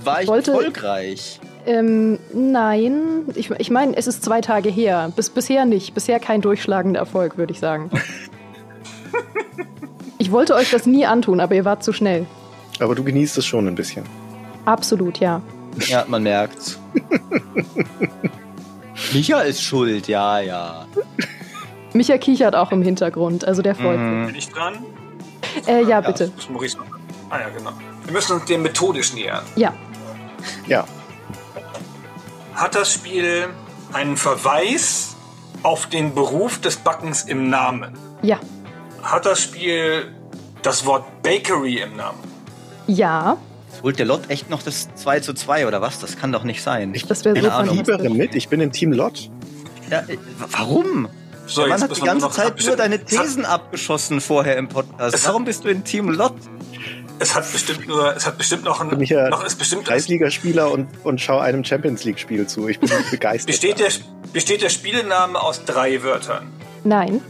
War 0.04 0.22
ich, 0.22 0.28
wollte, 0.28 0.52
erfolgreich? 0.52 1.40
Ähm, 1.66 2.18
nein. 2.32 3.24
Ich, 3.34 3.50
ich 3.50 3.70
meine, 3.70 3.96
es 3.96 4.06
ist 4.06 4.24
zwei 4.24 4.40
Tage 4.40 4.68
her. 4.68 5.12
Bis, 5.14 5.30
bisher 5.30 5.64
nicht. 5.64 5.94
Bisher 5.94 6.18
kein 6.18 6.40
durchschlagender 6.40 7.00
Erfolg, 7.00 7.36
würde 7.36 7.52
ich 7.52 7.58
sagen. 7.58 7.90
ich 10.18 10.32
wollte 10.32 10.54
euch 10.54 10.70
das 10.70 10.86
nie 10.86 11.06
antun, 11.06 11.40
aber 11.40 11.54
ihr 11.54 11.64
wart 11.64 11.84
zu 11.84 11.92
schnell. 11.92 12.26
Aber 12.80 12.94
du 12.94 13.04
genießt 13.04 13.38
es 13.38 13.46
schon 13.46 13.68
ein 13.68 13.74
bisschen. 13.74 14.04
Absolut, 14.64 15.18
ja. 15.18 15.42
Ja, 15.86 16.04
man 16.08 16.22
merkt's. 16.22 16.78
Micha 19.12 19.40
ist 19.40 19.62
schuld, 19.62 20.08
ja, 20.08 20.40
ja. 20.40 20.86
Micha 21.94 22.18
kichert 22.18 22.54
auch 22.54 22.72
im 22.72 22.82
Hintergrund, 22.82 23.44
also 23.44 23.62
der 23.62 23.74
freut 23.74 23.98
mhm. 23.98 24.24
sich. 24.24 24.26
Bin 24.26 24.36
ich 24.36 24.48
dran? 24.48 24.78
Äh, 25.66 25.84
ja, 25.84 26.00
bitte. 26.00 26.28
Das 26.28 26.36
muss 26.36 26.50
Maurice 26.50 26.78
machen. 26.78 26.94
Ah 27.30 27.40
ja, 27.40 27.48
genau. 27.48 27.72
Wir 28.04 28.12
müssen 28.12 28.32
uns 28.34 28.44
dem 28.46 28.62
methodisch 28.62 29.14
nähern. 29.14 29.44
Ja. 29.56 29.72
Ja. 30.66 30.84
Hat 32.54 32.74
das 32.74 32.92
Spiel 32.92 33.48
einen 33.92 34.16
Verweis 34.16 35.16
auf 35.62 35.86
den 35.86 36.14
Beruf 36.14 36.60
des 36.60 36.76
Backens 36.76 37.22
im 37.22 37.50
Namen? 37.50 37.96
Ja. 38.22 38.38
Hat 39.02 39.26
das 39.26 39.42
Spiel 39.42 40.12
das 40.62 40.84
Wort 40.86 41.22
Bakery 41.22 41.78
im 41.78 41.96
Namen? 41.96 42.18
Ja. 42.86 43.36
Holt 43.82 43.98
der 43.98 44.06
Lot 44.06 44.30
echt 44.30 44.50
noch 44.50 44.62
das 44.62 44.94
2 44.94 45.20
zu 45.20 45.34
2 45.34 45.66
oder 45.66 45.80
was? 45.80 45.98
Das 45.98 46.16
kann 46.16 46.30
doch 46.30 46.44
nicht 46.44 46.62
sein. 46.62 46.94
Ich 46.94 47.06
das 47.06 47.24
wäre 47.24 47.40
so 47.66 47.72
fiebere 47.72 48.10
mit, 48.10 48.34
ich 48.34 48.48
bin 48.48 48.60
im 48.60 48.70
Team 48.70 48.92
Lot. 48.92 49.30
Ja, 49.90 50.00
äh, 50.00 50.18
warum? 50.50 51.08
So, 51.46 51.62
der 51.62 51.70
Mann 51.70 51.82
hat 51.82 51.96
die 51.96 52.00
ganze 52.00 52.30
Zeit 52.30 52.64
nur 52.64 52.76
deine 52.76 53.04
Thesen 53.04 53.44
abgeschossen 53.44 54.20
vorher 54.20 54.56
im 54.56 54.68
Podcast. 54.68 55.26
Warum 55.26 55.44
bist 55.44 55.64
du 55.64 55.68
in 55.68 55.84
Team 55.84 56.08
Lot? 56.08 56.34
Es 57.18 57.34
hat 57.34 57.50
bestimmt 57.52 57.86
nur, 57.86 58.16
es 58.16 58.26
hat 58.26 58.36
bestimmt 58.36 58.64
noch 58.64 58.80
ein, 58.80 58.88
bin 58.88 59.00
ich 59.00 59.10
ja 59.10 59.28
noch 59.28 59.44
ist 59.44 59.56
bestimmt 59.56 59.84
Kreisligaspieler 59.84 60.72
und, 60.72 60.88
und 61.04 61.20
schaue 61.20 61.42
einem 61.42 61.64
Champions 61.64 62.02
League 62.04 62.18
Spiel 62.18 62.46
zu. 62.46 62.68
Ich 62.68 62.80
bin 62.80 62.90
begeistert. 63.10 63.46
Besteht 63.46 63.78
der, 63.78 63.90
besteht 64.32 64.62
der 64.62 64.70
Spielename 64.70 65.40
aus 65.40 65.64
drei 65.64 66.02
Wörtern? 66.02 66.48
Nein. 66.82 67.20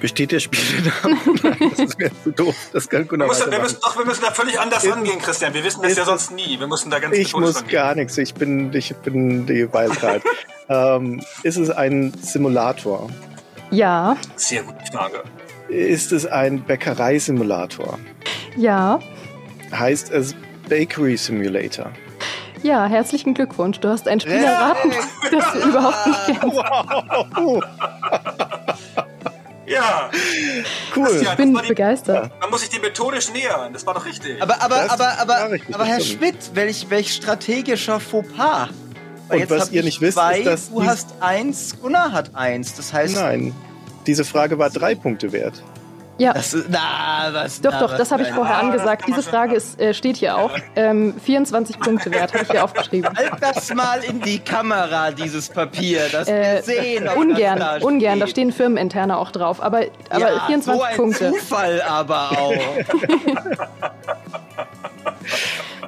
Besteht 0.00 0.32
der? 0.32 0.40
Nein, 1.42 1.72
das 1.76 1.98
wäre 1.98 2.10
zu 2.24 2.32
doof. 2.32 2.54
Das 2.72 2.88
kann 2.88 3.08
wir 3.10 3.18
müssen, 3.18 3.50
wir, 3.50 3.58
müssen, 3.60 3.78
doch, 3.82 3.98
wir 3.98 4.06
müssen 4.06 4.22
da 4.22 4.30
völlig 4.30 4.58
anders 4.58 4.82
ich, 4.82 4.90
rangehen, 4.90 5.18
Christian. 5.18 5.52
Wir 5.52 5.62
wissen 5.62 5.82
das 5.82 5.96
ja 5.96 6.06
sonst 6.06 6.30
nie. 6.30 6.58
Wir 6.58 6.66
müssen 6.66 6.90
da 6.90 6.98
ganz 6.98 7.16
Ich 7.16 7.36
muss 7.36 7.66
gar 7.66 7.94
nichts. 7.94 8.16
Ich 8.16 8.32
bin, 8.32 8.72
ich 8.72 8.94
bin 8.96 9.46
die 9.46 9.70
Wildcard. 9.70 10.22
ähm, 10.68 11.22
ist 11.42 11.58
es 11.58 11.68
ein 11.70 12.14
Simulator? 12.22 13.10
Ja. 13.70 14.16
Sehr 14.36 14.62
gute 14.62 14.84
Frage. 14.90 15.22
Ist 15.68 16.12
es 16.12 16.24
ein 16.24 16.62
Bäckereisimulator? 16.62 17.98
Ja. 18.56 19.00
Heißt 19.70 20.10
es 20.10 20.34
Bakery 20.68 21.16
Simulator? 21.16 21.92
Ja, 22.62 22.86
herzlichen 22.86 23.34
Glückwunsch. 23.34 23.80
Du 23.80 23.88
hast 23.88 24.08
ein 24.08 24.20
Spiel 24.20 24.32
erraten, 24.32 24.92
das 25.30 25.52
du 25.52 25.68
überhaupt 25.68 26.06
nicht 26.06 26.20
kennst. 26.26 26.56
Wow. 26.56 27.62
Ja. 29.70 30.10
Cool. 30.96 31.20
Ich 31.22 31.30
bin 31.36 31.54
die, 31.54 31.68
begeistert. 31.68 32.32
Man 32.40 32.50
muss 32.50 32.62
sich 32.62 32.70
dem 32.70 32.82
methodisch 32.82 33.32
nähern. 33.32 33.72
Das 33.72 33.86
war 33.86 33.94
doch 33.94 34.04
richtig. 34.04 34.42
Aber, 34.42 34.60
aber, 34.60 34.76
das 34.76 34.90
aber, 34.90 35.18
aber, 35.18 35.56
aber 35.72 35.84
Herr 35.84 36.00
Schmidt, 36.00 36.50
welch, 36.54 36.90
welch 36.90 37.14
strategischer 37.14 38.00
Fauxpas. 38.00 38.70
Und 39.28 39.48
was 39.48 39.70
ihr 39.70 39.84
nicht 39.84 40.00
wisst, 40.00 40.18
zwei, 40.18 40.40
ist, 40.40 40.46
dass 40.46 40.70
du 40.70 40.84
hast 40.84 41.14
eins, 41.20 41.76
Gunnar 41.80 42.10
hat 42.10 42.34
eins. 42.34 42.74
Das 42.74 42.92
heißt. 42.92 43.14
Nein. 43.14 43.54
Diese 44.06 44.24
Frage 44.24 44.58
war 44.58 44.70
drei 44.70 44.96
Punkte 44.96 45.30
wert. 45.30 45.62
Ja. 46.20 46.34
Das, 46.34 46.54
na, 46.68 47.30
was, 47.32 47.62
doch, 47.62 47.72
na, 47.72 47.80
doch, 47.80 47.96
das 47.96 48.12
habe 48.12 48.24
ich 48.24 48.28
vorher 48.28 48.56
ah, 48.56 48.60
angesagt. 48.60 49.04
Diese 49.08 49.22
Frage 49.22 49.54
ist, 49.54 49.80
äh, 49.80 49.94
steht 49.94 50.18
hier 50.18 50.36
auch. 50.36 50.50
Ähm, 50.76 51.14
24 51.18 51.80
Punkte 51.80 52.10
wert, 52.10 52.34
habe 52.34 52.44
ich 52.44 52.50
hier 52.50 52.62
aufgeschrieben. 52.64 53.10
Halt 53.16 53.32
das 53.40 53.72
mal 53.72 54.04
in 54.04 54.20
die 54.20 54.38
Kamera, 54.38 55.12
dieses 55.12 55.48
Papier, 55.48 56.02
das 56.12 56.28
äh, 56.28 56.56
wir 56.56 56.62
sehen. 56.62 57.08
Ungern, 57.08 57.58
da 57.58 57.78
ungern. 57.78 58.20
Da 58.20 58.26
stehen 58.26 58.52
Firmeninterne 58.52 59.16
auch 59.16 59.30
drauf. 59.30 59.62
Aber, 59.62 59.84
aber 60.10 60.30
ja, 60.30 60.40
24 60.46 60.64
so 60.64 60.82
ein 60.82 60.96
Punkte. 60.96 61.30
Zufall 61.30 61.80
aber 61.80 62.32
auch. 62.32 62.52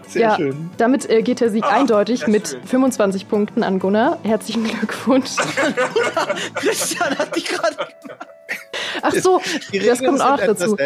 Sehr 0.09 0.23
ja, 0.23 0.37
schön. 0.37 0.71
Damit 0.79 1.11
äh, 1.11 1.21
geht 1.23 1.41
der 1.41 1.51
Sieg 1.51 1.65
ah, 1.65 1.77
eindeutig 1.77 2.27
mit 2.27 2.49
schön. 2.49 2.65
25 2.65 3.29
Punkten 3.29 3.63
an 3.63 3.79
Gunnar. 3.79 4.19
Herzlichen 4.23 4.65
Glückwunsch. 4.65 5.37
Christian 6.55 7.19
hat 7.19 7.37
dich 7.37 7.45
gerade 7.45 7.77
Ach 9.03 9.13
so, 9.13 9.41
das 9.73 9.99
kommt 9.99 10.21
auch 10.21 10.39
dazu. 10.39 10.77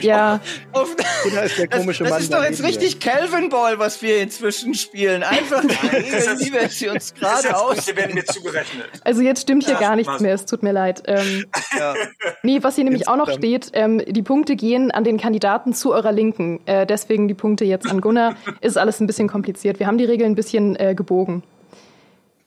ja. 0.00 0.40
Auf, 0.72 0.96
ist 1.44 1.58
der 1.58 1.68
komische 1.68 2.04
das, 2.04 2.12
das 2.12 2.22
ist 2.22 2.32
doch 2.32 2.42
jetzt 2.42 2.62
richtig 2.62 3.00
Calvin 3.00 3.48
Ball, 3.48 3.78
was 3.78 4.02
wir 4.02 4.20
inzwischen 4.20 4.74
spielen. 4.74 5.22
Einfach 5.22 5.60
die 6.40 6.52
wie 6.52 6.68
sie 6.68 6.88
uns 6.88 7.14
gerade 7.14 7.56
aus. 7.56 7.86
werden 7.94 8.14
mir 8.14 8.24
zugerechnet. 8.24 8.86
Also 9.04 9.22
jetzt 9.22 9.42
stimmt 9.42 9.64
hier 9.64 9.74
ja, 9.74 9.80
gar 9.80 9.96
nichts 9.96 10.20
mehr, 10.20 10.34
es 10.34 10.46
tut 10.46 10.62
mir 10.62 10.72
leid. 10.72 11.02
Ähm, 11.06 11.44
ja. 11.78 11.94
Nee, 12.42 12.62
was 12.62 12.74
hier 12.74 12.84
nämlich 12.84 13.00
jetzt 13.00 13.08
auch 13.08 13.16
noch 13.16 13.30
steht, 13.30 13.70
ähm, 13.74 14.02
die 14.06 14.22
Punkte 14.22 14.56
gehen 14.56 14.90
an 14.90 15.04
den 15.04 15.18
Kandidaten 15.18 15.74
zu 15.74 15.92
eurer 15.92 16.12
Linken. 16.12 16.60
Äh, 16.66 16.86
deswegen 16.86 17.28
die 17.28 17.34
Punkte 17.34 17.64
jetzt 17.64 17.88
an 17.90 18.00
Gunnar. 18.00 18.36
ist 18.60 18.78
alles 18.78 19.00
ein 19.00 19.06
bisschen 19.06 19.28
kompliziert. 19.28 19.78
Wir 19.78 19.86
haben 19.86 19.98
die 19.98 20.04
Regeln 20.04 20.32
ein 20.32 20.34
bisschen 20.34 20.76
äh, 20.76 20.94
gebogen. 20.94 21.42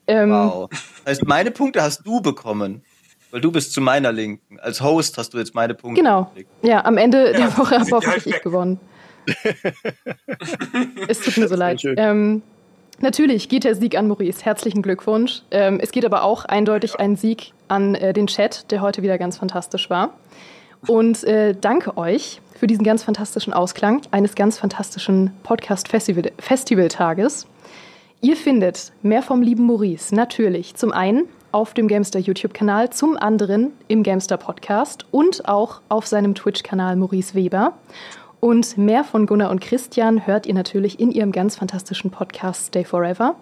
Ähm, 0.06 0.30
wow. 0.30 0.68
Das 0.70 1.18
heißt, 1.18 1.26
meine 1.26 1.50
Punkte 1.50 1.82
hast 1.82 2.06
du 2.06 2.20
bekommen. 2.20 2.82
Weil 3.30 3.40
du 3.40 3.52
bist 3.52 3.72
zu 3.72 3.80
meiner 3.80 4.12
Linken. 4.12 4.58
Als 4.60 4.80
Host 4.80 5.18
hast 5.18 5.34
du 5.34 5.38
jetzt 5.38 5.54
meine 5.54 5.74
Punkte. 5.74 6.00
Genau. 6.00 6.24
Gekriegt. 6.34 6.50
Ja, 6.62 6.84
am 6.84 6.96
Ende 6.96 7.32
ja, 7.32 7.38
der 7.38 7.58
Woche 7.58 7.78
habe 7.78 7.90
hoffentlich 7.90 8.34
ich 8.34 8.42
gewonnen. 8.42 8.80
es 11.08 11.20
tut 11.20 11.36
mir 11.36 11.48
so 11.48 11.54
leid. 11.54 11.82
Ähm, 11.84 12.42
natürlich 13.00 13.48
geht 13.48 13.64
der 13.64 13.74
Sieg 13.74 13.98
an 13.98 14.08
Maurice. 14.08 14.44
Herzlichen 14.44 14.82
Glückwunsch. 14.82 15.42
Ähm, 15.50 15.78
es 15.80 15.90
geht 15.90 16.06
aber 16.06 16.22
auch 16.22 16.46
eindeutig 16.46 16.98
ein 16.98 17.16
Sieg 17.16 17.52
an 17.68 17.94
äh, 17.94 18.14
den 18.14 18.28
Chat, 18.28 18.70
der 18.70 18.80
heute 18.80 19.02
wieder 19.02 19.18
ganz 19.18 19.36
fantastisch 19.36 19.90
war. 19.90 20.14
Und 20.86 21.24
äh, 21.24 21.54
danke 21.60 21.96
euch 21.96 22.40
für 22.54 22.66
diesen 22.66 22.84
ganz 22.84 23.02
fantastischen 23.02 23.52
Ausklang 23.52 24.02
eines 24.10 24.34
ganz 24.34 24.58
fantastischen 24.58 25.32
Podcast-Festival-Tages. 25.42 27.46
Ihr 28.20 28.36
findet 28.36 28.92
mehr 29.02 29.22
vom 29.22 29.42
lieben 29.42 29.64
Maurice 29.64 30.14
natürlich 30.14 30.74
zum 30.74 30.92
einen 30.92 31.28
auf 31.52 31.74
dem 31.74 31.88
Gamester 31.88 32.18
YouTube-Kanal, 32.18 32.90
zum 32.90 33.16
anderen 33.16 33.72
im 33.88 34.02
Gamester 34.02 34.36
Podcast 34.36 35.06
und 35.10 35.48
auch 35.48 35.80
auf 35.88 36.06
seinem 36.06 36.34
Twitch-Kanal 36.34 36.96
Maurice 36.96 37.34
Weber. 37.34 37.74
Und 38.40 38.78
mehr 38.78 39.02
von 39.02 39.26
Gunnar 39.26 39.50
und 39.50 39.60
Christian 39.60 40.26
hört 40.26 40.46
ihr 40.46 40.54
natürlich 40.54 41.00
in 41.00 41.10
ihrem 41.10 41.32
ganz 41.32 41.56
fantastischen 41.56 42.10
Podcast 42.10 42.66
Stay 42.66 42.84
Forever. 42.84 43.34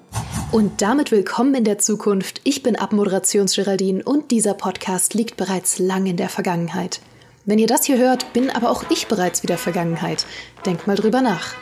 Und 0.52 0.80
damit 0.80 1.10
willkommen 1.10 1.54
in 1.54 1.64
der 1.64 1.78
Zukunft. 1.78 2.40
Ich 2.44 2.62
bin 2.62 2.76
Abmoderations-Geraldine 2.76 4.02
und 4.04 4.30
dieser 4.30 4.54
Podcast 4.54 5.12
liegt 5.12 5.36
bereits 5.36 5.78
lang 5.78 6.06
in 6.06 6.16
der 6.16 6.30
Vergangenheit. 6.30 7.00
Wenn 7.44 7.58
ihr 7.58 7.66
das 7.66 7.84
hier 7.84 7.98
hört, 7.98 8.32
bin 8.32 8.50
aber 8.50 8.70
auch 8.70 8.84
ich 8.90 9.06
bereits 9.06 9.42
wieder 9.42 9.58
Vergangenheit. 9.58 10.26
Denkt 10.64 10.86
mal 10.86 10.96
drüber 10.96 11.20
nach. 11.20 11.54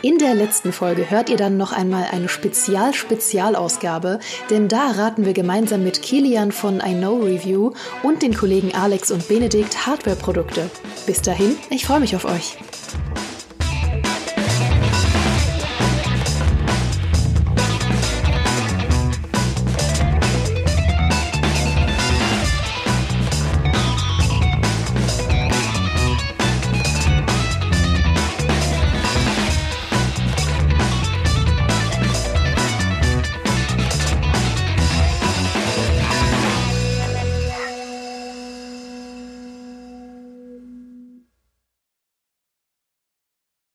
In 0.00 0.18
der 0.18 0.34
letzten 0.34 0.72
Folge 0.72 1.10
hört 1.10 1.28
ihr 1.28 1.36
dann 1.36 1.56
noch 1.56 1.72
einmal 1.72 2.06
eine 2.12 2.28
Spezial-Spezialausgabe, 2.28 4.20
denn 4.48 4.68
da 4.68 4.92
raten 4.92 5.24
wir 5.24 5.32
gemeinsam 5.32 5.82
mit 5.82 6.02
Kilian 6.02 6.52
von 6.52 6.76
I 6.76 6.94
Know 6.94 7.16
Review 7.16 7.72
und 8.04 8.22
den 8.22 8.32
Kollegen 8.32 8.72
Alex 8.76 9.10
und 9.10 9.26
Benedikt 9.26 9.88
Hardware-Produkte. 9.88 10.70
Bis 11.06 11.20
dahin, 11.20 11.56
ich 11.70 11.84
freue 11.84 11.98
mich 11.98 12.14
auf 12.14 12.26
euch. 12.26 12.58